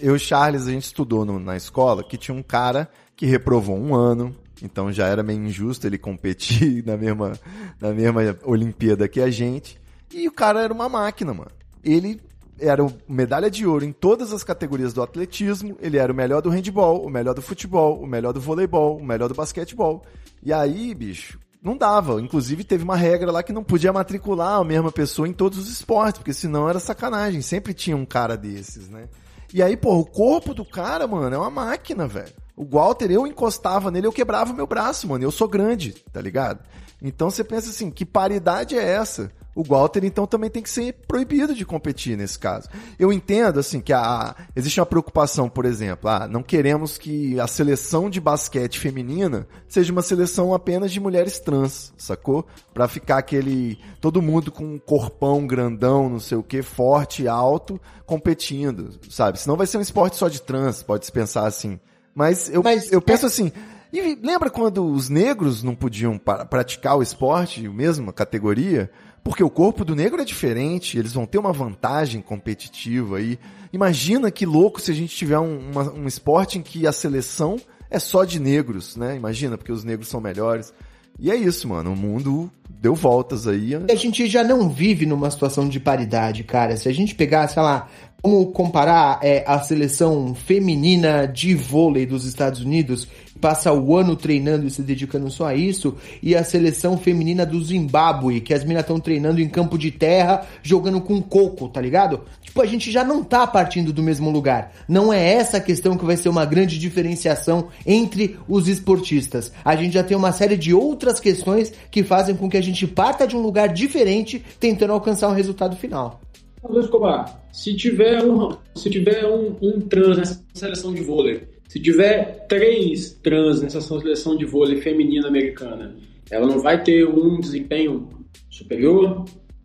[0.00, 3.76] eu e Charles, a gente estudou no, na escola que tinha um cara que reprovou
[3.76, 7.32] um ano, então já era meio injusto ele competir na mesma,
[7.80, 9.80] na mesma Olimpíada que a gente.
[10.12, 11.50] E o cara era uma máquina, mano.
[11.82, 12.20] Ele
[12.58, 16.50] era medalha de ouro em todas as categorias do atletismo, ele era o melhor do
[16.50, 20.04] handball, o melhor do futebol, o melhor do voleibol, o melhor do basquetebol.
[20.42, 22.20] E aí, bicho, não dava.
[22.20, 25.68] Inclusive, teve uma regra lá que não podia matricular a mesma pessoa em todos os
[25.68, 27.40] esportes, porque senão era sacanagem.
[27.42, 29.08] Sempre tinha um cara desses, né?
[29.54, 32.32] E aí, pô, o corpo do cara, mano, é uma máquina, velho.
[32.56, 35.24] O Walter, eu encostava nele, eu quebrava meu braço, mano.
[35.24, 36.60] Eu sou grande, tá ligado?
[37.02, 39.30] Então você pensa assim, que paridade é essa?
[39.54, 42.68] O Walter, então, também tem que ser proibido de competir nesse caso.
[42.98, 47.46] Eu entendo, assim, que a, existe uma preocupação, por exemplo, ah, não queremos que a
[47.46, 52.46] seleção de basquete feminina seja uma seleção apenas de mulheres trans, sacou?
[52.72, 57.78] Pra ficar aquele, todo mundo com um corpão grandão, não sei o que, forte, alto,
[58.06, 59.38] competindo, sabe?
[59.38, 61.78] Senão vai ser um esporte só de trans, pode se pensar assim.
[62.14, 63.28] Mas eu, Mas, eu penso é...
[63.28, 63.52] assim,
[63.92, 68.90] e lembra quando os negros não podiam praticar o esporte, mesma categoria?
[69.22, 73.38] Porque o corpo do negro é diferente, eles vão ter uma vantagem competitiva aí.
[73.72, 77.56] Imagina que louco se a gente tiver um, uma, um esporte em que a seleção
[77.90, 79.14] é só de negros, né?
[79.14, 80.72] Imagina, porque os negros são melhores.
[81.18, 81.92] E é isso, mano.
[81.92, 83.74] O mundo deu voltas aí.
[83.74, 86.76] A gente já não vive numa situação de paridade, cara.
[86.76, 87.88] Se a gente pegar, sei lá,
[88.22, 93.08] como comparar é, a seleção feminina de vôlei dos Estados Unidos
[93.40, 97.60] passa o ano treinando e se dedicando só a isso, e a seleção feminina do
[97.60, 102.20] Zimbábue, que as minas estão treinando em campo de terra, jogando com coco, tá ligado?
[102.40, 104.72] Tipo, a gente já não tá partindo do mesmo lugar.
[104.86, 109.52] Não é essa a questão que vai ser uma grande diferenciação entre os esportistas.
[109.64, 112.86] A gente já tem uma série de outras questões que fazem com que a gente
[112.86, 116.20] parta de um lugar diferente tentando alcançar um resultado final.
[116.68, 121.80] Luiz Escobar, se tiver um, se tiver um, um trans nessa seleção de vôlei, se
[121.80, 125.96] tiver três trans nessa seleção de vôlei feminina americana,
[126.30, 128.08] ela não vai ter um desempenho
[128.50, 129.24] superior?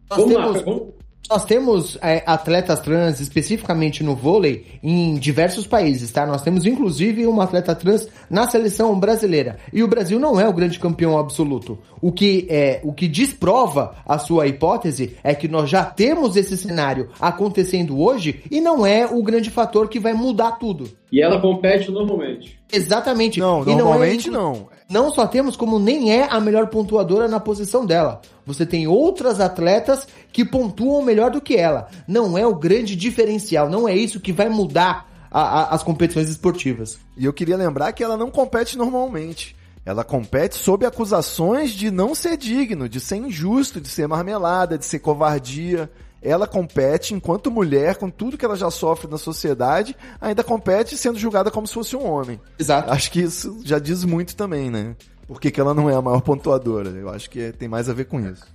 [0.09, 0.55] Nós vamos temos...
[0.55, 0.93] lá, vamos,
[1.29, 6.25] nós temos é, atletas trans, especificamente no vôlei, em diversos países, tá?
[6.25, 9.57] Nós temos inclusive uma atleta trans na seleção brasileira.
[9.73, 11.77] E o Brasil não é o grande campeão absoluto.
[12.01, 16.55] O que, é, o que desprova a sua hipótese é que nós já temos esse
[16.55, 20.89] cenário acontecendo hoje e não é o grande fator que vai mudar tudo.
[21.11, 22.59] E ela compete normalmente.
[22.71, 23.39] Exatamente.
[23.39, 24.53] Não, normalmente não, é,
[24.89, 25.03] não.
[25.05, 28.21] Não só temos como nem é a melhor pontuadora na posição dela.
[28.45, 31.87] Você tem outras atletas que pontuam melhor do que ela.
[32.07, 36.29] Não é o grande diferencial, não é isso que vai mudar a, a, as competições
[36.29, 36.99] esportivas.
[37.15, 39.55] E eu queria lembrar que ela não compete normalmente.
[39.85, 44.85] Ela compete sob acusações de não ser digno, de ser injusto, de ser marmelada, de
[44.85, 45.89] ser covardia
[46.21, 51.17] ela compete enquanto mulher, com tudo que ela já sofre na sociedade, ainda compete sendo
[51.17, 52.39] julgada como se fosse um homem.
[52.59, 52.91] Exato.
[52.91, 54.95] Acho que isso já diz muito também, né?
[55.27, 56.89] Por que, que ela não é a maior pontuadora?
[56.89, 58.45] Eu acho que tem mais a ver com isso.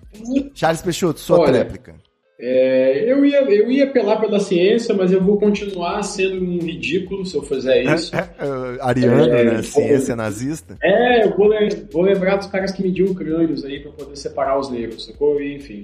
[0.55, 1.95] Charles Peixoto, sua Olha, réplica.
[2.41, 7.25] É, eu, ia, eu ia apelar pela ciência, mas eu vou continuar sendo um ridículo
[7.25, 8.17] se eu fizer isso.
[8.17, 9.63] É, é, ariano, é, né?
[9.63, 10.77] Ciência nazista.
[10.83, 11.51] É, eu vou,
[11.93, 15.41] vou lembrar dos caras que mediam crânios aí para poder separar os negros, sacou?
[15.41, 15.83] Enfim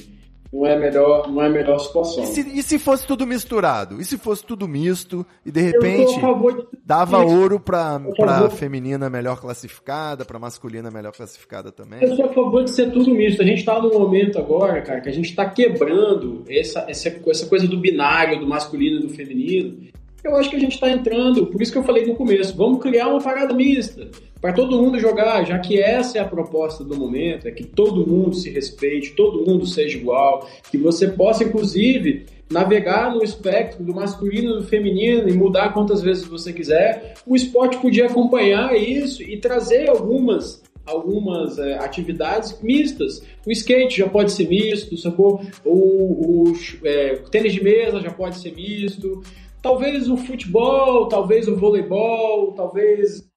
[0.52, 2.24] não é a melhor, não é a melhor situação.
[2.24, 4.00] E se, e se, fosse tudo misturado?
[4.00, 6.66] E se fosse tudo misto e de repente de...
[6.84, 12.02] dava ouro para para feminina melhor classificada, para masculina melhor classificada também?
[12.02, 13.42] Eu sou a favor de ser tudo misto.
[13.42, 17.46] A gente tá num momento agora, cara, que a gente tá quebrando essa, essa, essa
[17.46, 19.76] coisa do binário, do masculino e do feminino.
[20.24, 22.82] Eu acho que a gente está entrando, por isso que eu falei no começo, vamos
[22.82, 24.08] criar uma parada mista
[24.40, 28.06] para todo mundo jogar, já que essa é a proposta do momento, é que todo
[28.06, 33.94] mundo se respeite, todo mundo seja igual, que você possa, inclusive, navegar no espectro do
[33.94, 37.14] masculino e do feminino e mudar quantas vezes você quiser.
[37.26, 43.22] O esporte podia acompanhar isso e trazer algumas algumas é, atividades mistas.
[43.46, 45.42] O skate já pode ser misto, sacou?
[45.62, 49.22] O, o é, tênis de mesa já pode ser misto.
[49.60, 53.28] Talvez o futebol, talvez o voleibol, talvez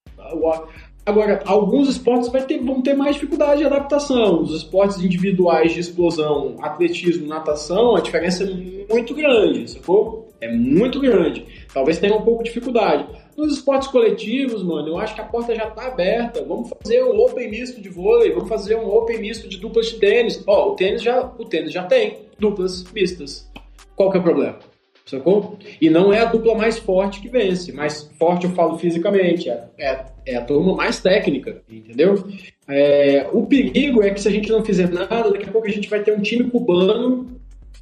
[1.03, 4.41] Agora, alguns esportes ter, vão ter mais dificuldade de adaptação.
[4.41, 10.29] Os esportes individuais de explosão, atletismo, natação, a diferença é muito grande, sacou?
[10.39, 11.45] É muito grande.
[11.73, 13.07] Talvez tenha um pouco de dificuldade.
[13.35, 16.43] Nos esportes coletivos, mano, eu acho que a porta já tá aberta.
[16.43, 19.99] Vamos fazer um open misto de vôlei, vamos fazer um open misto de duplas de
[19.99, 20.43] tênis.
[20.45, 23.49] Ó, o tênis já, o tênis já tem duplas mistas.
[23.95, 24.59] Qual que é o problema?
[25.05, 25.57] Sacou?
[25.81, 27.71] E não é a dupla mais forte que vence.
[27.71, 32.23] Mais forte eu falo fisicamente, é, é, é a turma mais técnica, entendeu?
[32.67, 35.71] É, o perigo é que se a gente não fizer nada, daqui a pouco a
[35.71, 37.40] gente vai ter um time cubano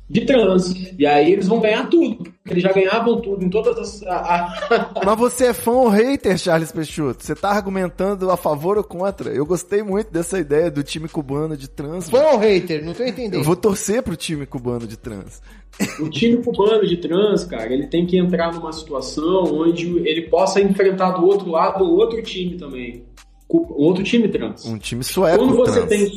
[0.10, 0.74] de trans.
[0.98, 4.04] E aí eles vão ganhar tudo, porque eles já ganhavam tudo em todas as.
[4.04, 4.16] a-
[4.72, 7.24] a- Mas você é fã ou hater, Charles Peixoto?
[7.24, 9.30] Você tá argumentando a favor ou contra?
[9.32, 12.10] Eu gostei muito dessa ideia do time cubano de trans.
[12.10, 12.84] Fã ou hater?
[12.84, 13.36] Não tô entendendo.
[13.36, 15.42] Eu vou torcer pro time cubano de trans.
[16.00, 20.60] o time cubano de trans, cara, ele tem que entrar numa situação onde ele possa
[20.60, 23.04] enfrentar do outro lado um outro time também.
[23.52, 24.66] Um outro time trans.
[24.66, 25.90] Um time sueco quando você trans.
[25.90, 26.12] tem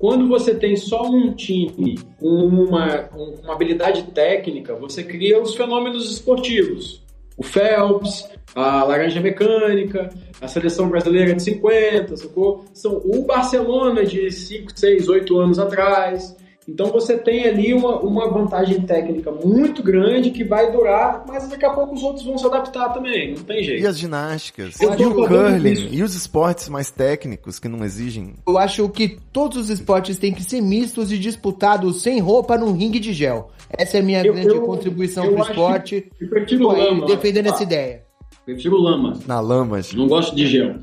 [0.00, 6.10] quando você tem só um time com uma, uma habilidade técnica, você cria os fenômenos
[6.10, 7.02] esportivos.
[7.36, 10.08] O Phelps, a Laranja Mecânica,
[10.40, 12.64] a seleção brasileira de 50, sacou?
[12.72, 16.34] São o Barcelona de 5, 6, 8 anos atrás.
[16.68, 21.64] Então você tem ali uma, uma vantagem técnica muito grande que vai durar, mas daqui
[21.64, 23.88] a pouco os outros vão se adaptar também, não tem E jeito.
[23.88, 24.80] as ginásticas?
[24.80, 25.88] Eu e o curling?
[25.90, 28.34] E os esportes mais técnicos que não exigem?
[28.46, 32.72] Eu acho que todos os esportes têm que ser mistos e disputados sem roupa num
[32.72, 33.50] ringue de gel.
[33.70, 36.12] Essa é a minha Eu- grande eu- contribuição eu pro acho esporte.
[36.20, 37.06] Eu prefiro lama.
[37.06, 38.02] defendendo Ah, essa ideia.
[38.44, 39.18] Prefiro lama.
[39.26, 39.92] Na lamas?
[39.94, 40.76] Não gosto de gel.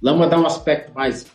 [0.00, 1.26] Lama dá um aspecto mais.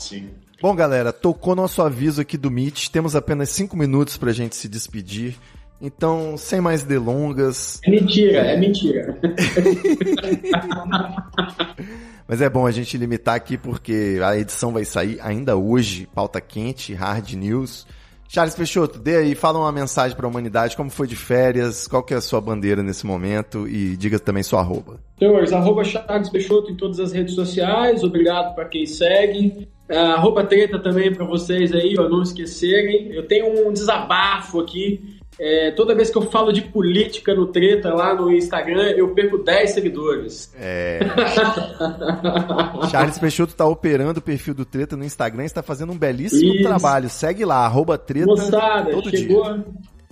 [0.00, 0.28] Assim.
[0.64, 2.88] Bom, galera, tocou nosso aviso aqui do Meet.
[2.88, 5.36] Temos apenas cinco minutos pra gente se despedir.
[5.78, 9.14] Então, sem mais delongas, É mentira, é mentira.
[12.26, 16.40] Mas é bom a gente limitar aqui porque a edição vai sair ainda hoje, pauta
[16.40, 17.86] quente, hard news.
[18.34, 22.02] Charles Peixoto, dê aí, fala uma mensagem para a humanidade, como foi de férias, qual
[22.02, 24.98] que é a sua bandeira nesse momento e diga também sua arroba.
[25.16, 28.02] Senhores, arroba Chagas Peixoto em todas as redes sociais.
[28.02, 29.68] Obrigado para quem segue.
[29.88, 33.12] Ah, Arroba treta também para vocês aí, ó, não esquecerem.
[33.12, 35.20] Eu tenho um desabafo aqui.
[35.38, 39.38] É, toda vez que eu falo de política no treta lá no Instagram, eu perco
[39.38, 40.52] 10 seguidores.
[40.58, 41.00] É...
[42.90, 46.54] Charles Peixoto está operando o perfil do Treta no Instagram e está fazendo um belíssimo
[46.54, 46.62] Isso.
[46.62, 47.08] trabalho.
[47.08, 49.64] Segue lá, arroba Treta Moçada, todo chegou, dia.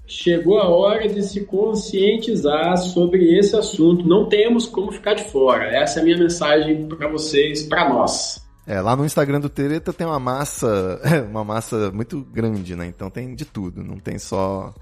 [0.07, 4.07] chegou a hora de se conscientizar sobre esse assunto.
[4.07, 5.67] Não temos como ficar de fora.
[5.67, 8.43] Essa é a minha mensagem para vocês, para nós.
[8.67, 12.87] É, lá no Instagram do Treta tem uma massa, uma massa muito grande, né?
[12.87, 14.73] Então tem de tudo, não tem só,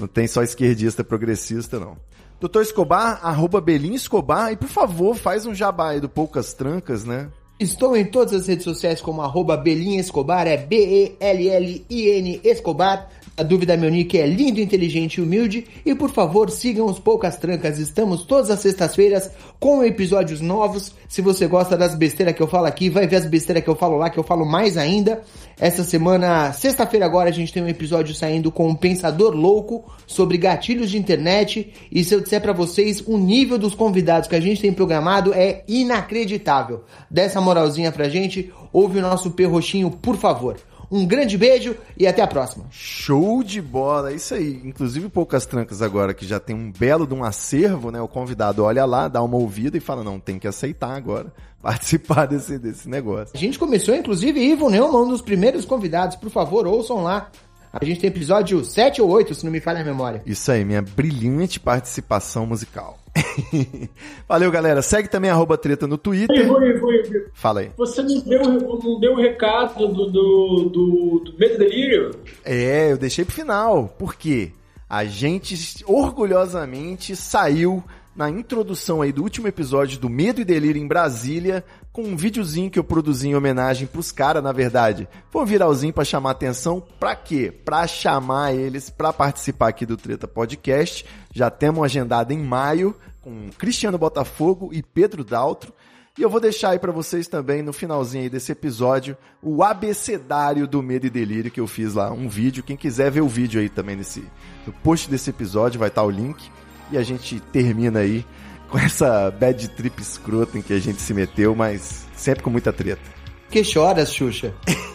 [0.00, 1.96] não tem só esquerdista progressista, não.
[2.40, 7.04] Doutor Escobar, arroba Belim Escobar, e por favor, faz um jabá aí do Poucas Trancas,
[7.04, 7.28] né?
[7.60, 13.10] Estou em todas as redes sociais como arroba Belinha Escobar, é B-E-L-L-I-N Escobar.
[13.36, 15.66] A dúvida meu nick é lindo, inteligente e humilde.
[15.84, 17.78] E por favor, sigam os Poucas Trancas.
[17.78, 20.94] Estamos todas as sextas-feiras com episódios novos.
[21.08, 23.76] Se você gosta das besteiras que eu falo aqui, vai ver as besteiras que eu
[23.76, 25.22] falo lá, que eu falo mais ainda.
[25.58, 30.36] Essa semana, sexta-feira agora, a gente tem um episódio saindo com um Pensador Louco sobre
[30.36, 31.72] gatilhos de internet.
[31.90, 35.32] E se eu disser pra vocês, o nível dos convidados que a gente tem programado
[35.32, 36.84] é inacreditável.
[37.10, 40.56] Dessa moralzinha pra gente, ouve o nosso perroxinho, por favor.
[40.90, 42.66] Um grande beijo e até a próxima.
[42.70, 44.60] Show de bola, é isso aí.
[44.64, 48.00] Inclusive Poucas Trancas agora, que já tem um belo de um acervo, né?
[48.00, 51.32] O convidado olha lá, dá uma ouvida e fala, não, tem que aceitar agora,
[51.62, 53.30] participar desse, desse negócio.
[53.34, 56.16] A gente começou, inclusive, Ivo Neumann, um dos primeiros convidados.
[56.16, 57.30] Por favor, ouçam lá.
[57.72, 60.22] A gente tem episódio 7 ou 8, se não me falha a memória.
[60.26, 62.99] Isso aí, minha brilhante participação musical.
[64.28, 64.82] Valeu, galera.
[64.82, 66.52] Segue também arroba treta no Oi, Twitter.
[66.52, 67.26] oi, oi.
[67.34, 67.70] Fala aí.
[67.76, 72.10] Você não deu, não deu o recado do, do, do, do Medo e Delírio?
[72.44, 73.88] É, eu deixei pro final.
[73.98, 74.52] Por quê?
[74.88, 77.82] A gente orgulhosamente saiu
[78.14, 81.64] na introdução aí do último episódio do Medo e Delírio em Brasília
[82.00, 85.06] com um videozinho que eu produzi em homenagem pros caras, na verdade.
[85.30, 86.82] Foi um viralzinho pra chamar atenção.
[86.98, 87.52] Pra quê?
[87.64, 91.04] Pra chamar eles pra participar aqui do Treta Podcast.
[91.32, 95.72] Já temos agendado em maio com Cristiano Botafogo e Pedro Daltro.
[96.18, 100.82] E eu vou deixar aí pra vocês também, no finalzinho desse episódio, o abecedário do
[100.82, 102.64] medo e delírio que eu fiz lá, um vídeo.
[102.64, 104.24] Quem quiser ver o vídeo aí também nesse,
[104.66, 106.50] no post desse episódio vai estar o link.
[106.90, 108.26] E a gente termina aí
[108.70, 112.72] com essa bad trip escrota em que a gente se meteu, mas sempre com muita
[112.72, 113.02] treta.
[113.50, 114.54] Que choras, Xuxa?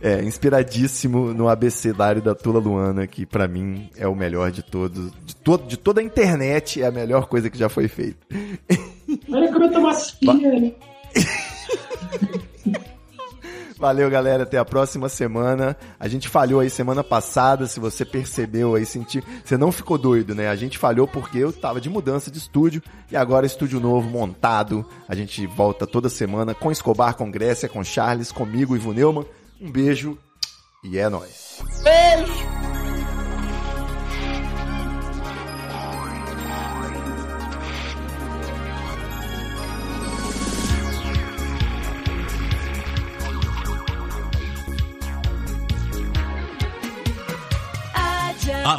[0.00, 5.10] É, inspiradíssimo no abecedário da Tula Luana, que pra mim é o melhor de todos,
[5.24, 8.18] de, to de toda a internet, é a melhor coisa que já foi feita.
[9.28, 10.76] Olha como eu tô macia.
[13.78, 14.42] Valeu, galera.
[14.42, 15.76] Até a próxima semana.
[15.98, 19.22] A gente falhou aí semana passada, se você percebeu aí, sentiu.
[19.44, 20.48] Você não ficou doido, né?
[20.48, 24.84] A gente falhou porque eu tava de mudança de estúdio e agora estúdio novo, montado.
[25.08, 29.26] A gente volta toda semana com Escobar, com Grécia, com Charles, comigo, Ivo Neumann.
[29.60, 30.18] Um beijo
[30.82, 31.58] e é nóis.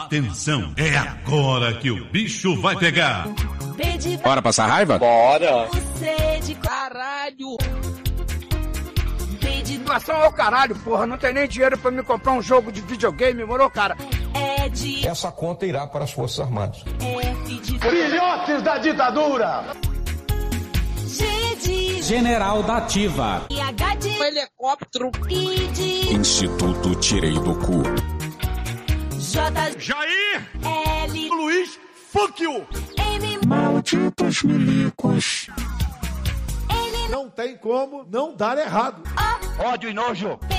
[0.10, 3.28] Atenção, é agora que o bicho vai pegar.
[4.24, 4.98] Bora passar raiva?
[5.00, 5.68] Caralho!
[9.70, 11.06] Inflação é o caralho, porra.
[11.06, 13.96] Não tem nem dinheiro pra me comprar um jogo de videogame, morou, cara?
[14.34, 16.84] É de Essa conta irá para as Forças Armadas.
[17.00, 19.64] F de Filhotes da ditadura!
[21.06, 23.46] G de General da Ativa.
[23.52, 25.12] e H de Helicóptero.
[25.30, 27.84] I de Instituto Tirei do Cu.
[29.30, 30.42] J Jair!
[30.64, 32.66] L Luiz, fuck you!
[32.98, 35.48] M Malditos milicos.
[36.68, 39.04] N Não tem como não dar errado.
[39.60, 40.40] Ódio e nojo.
[40.48, 40.56] P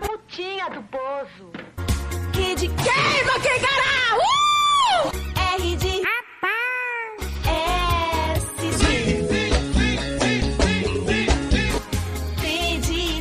[0.00, 1.50] Putinha do poço
[2.32, 5.12] Q de queima que cará uh!
[5.56, 5.98] R de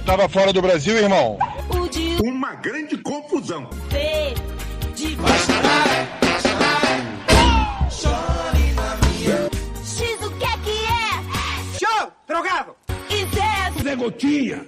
[0.06, 1.38] Tava fora do Brasil, irmão?
[2.24, 3.70] Uma grande confusão.
[4.96, 5.16] De
[9.84, 11.78] X o que é que é?
[11.78, 12.12] Show!
[12.28, 12.76] Drogado!
[13.10, 14.66] E Z Zé Gotinha.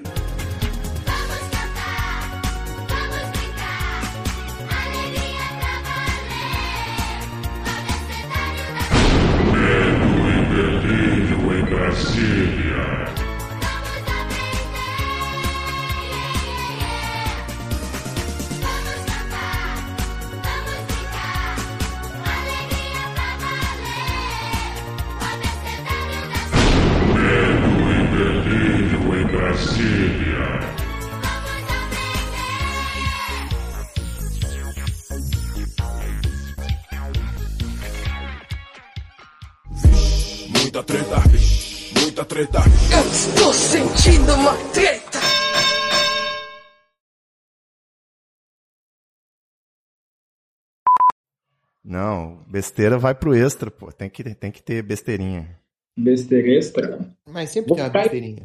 [51.90, 53.92] Não, besteira vai pro extra, pô.
[53.92, 55.58] Tem que, tem que ter besteirinha.
[55.98, 57.00] Besteira extra.
[57.28, 58.44] Mas sempre Vou tem uma ficar besteirinha.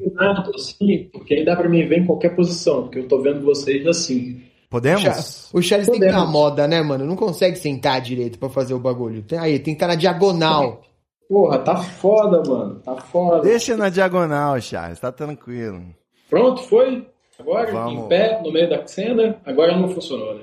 [0.57, 3.87] assim, porque aí dá pra mim ver em qualquer posição, porque eu tô vendo vocês
[3.87, 4.43] assim.
[4.71, 5.51] Podemos?
[5.53, 6.33] O Charles tem que estar Podemos.
[6.33, 7.05] moda, né, mano?
[7.05, 9.23] Não consegue sentar direito pra fazer o bagulho.
[9.23, 10.83] Tem- Aí, tem que estar na diagonal.
[11.29, 12.81] Porra, tá foda, mano.
[12.81, 13.43] Tá foda.
[13.43, 15.83] Deixa na diagonal, Charles, tá tranquilo.
[16.29, 17.07] Pronto, foi?
[17.39, 18.05] Agora, Vamos.
[18.05, 20.43] em pé, no meio da cena, agora não funcionou, né?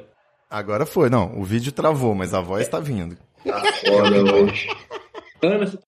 [0.52, 3.18] Agora foi, não, o vídeo travou, mas a voz tá vindo.
[3.46, 4.68] Tá foda hoje.
[5.42, 5.80] Ana, você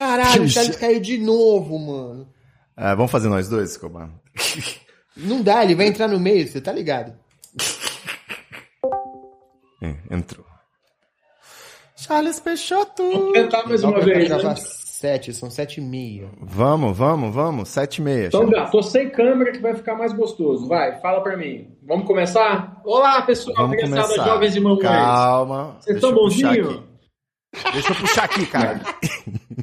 [0.00, 2.28] Caralho, o Charles caiu de novo, mano.
[2.76, 4.10] É, vamos fazer nós dois, Escobar?
[5.16, 7.14] Não dá, ele vai entrar no meio, você tá ligado?
[9.84, 10.46] É, entrou.
[11.96, 13.02] Charles Peixoto!
[13.02, 14.30] Vamos tentar mais uma vez.
[15.02, 16.28] Sete, são sete e meia.
[16.40, 17.68] Vamos, vamos, vamos.
[17.68, 18.26] Sete e meia.
[18.28, 20.68] Então já, tô sem câmera que vai ficar mais gostoso.
[20.68, 21.76] Vai, fala pra mim.
[21.82, 22.80] Vamos começar?
[22.84, 24.24] Olá, pessoal, Vamos começar.
[24.24, 24.82] jovens e mamães.
[24.82, 25.76] Calma.
[25.80, 26.82] Vocês estão bonzinhos?
[27.72, 28.80] Deixa eu puxar aqui, cara.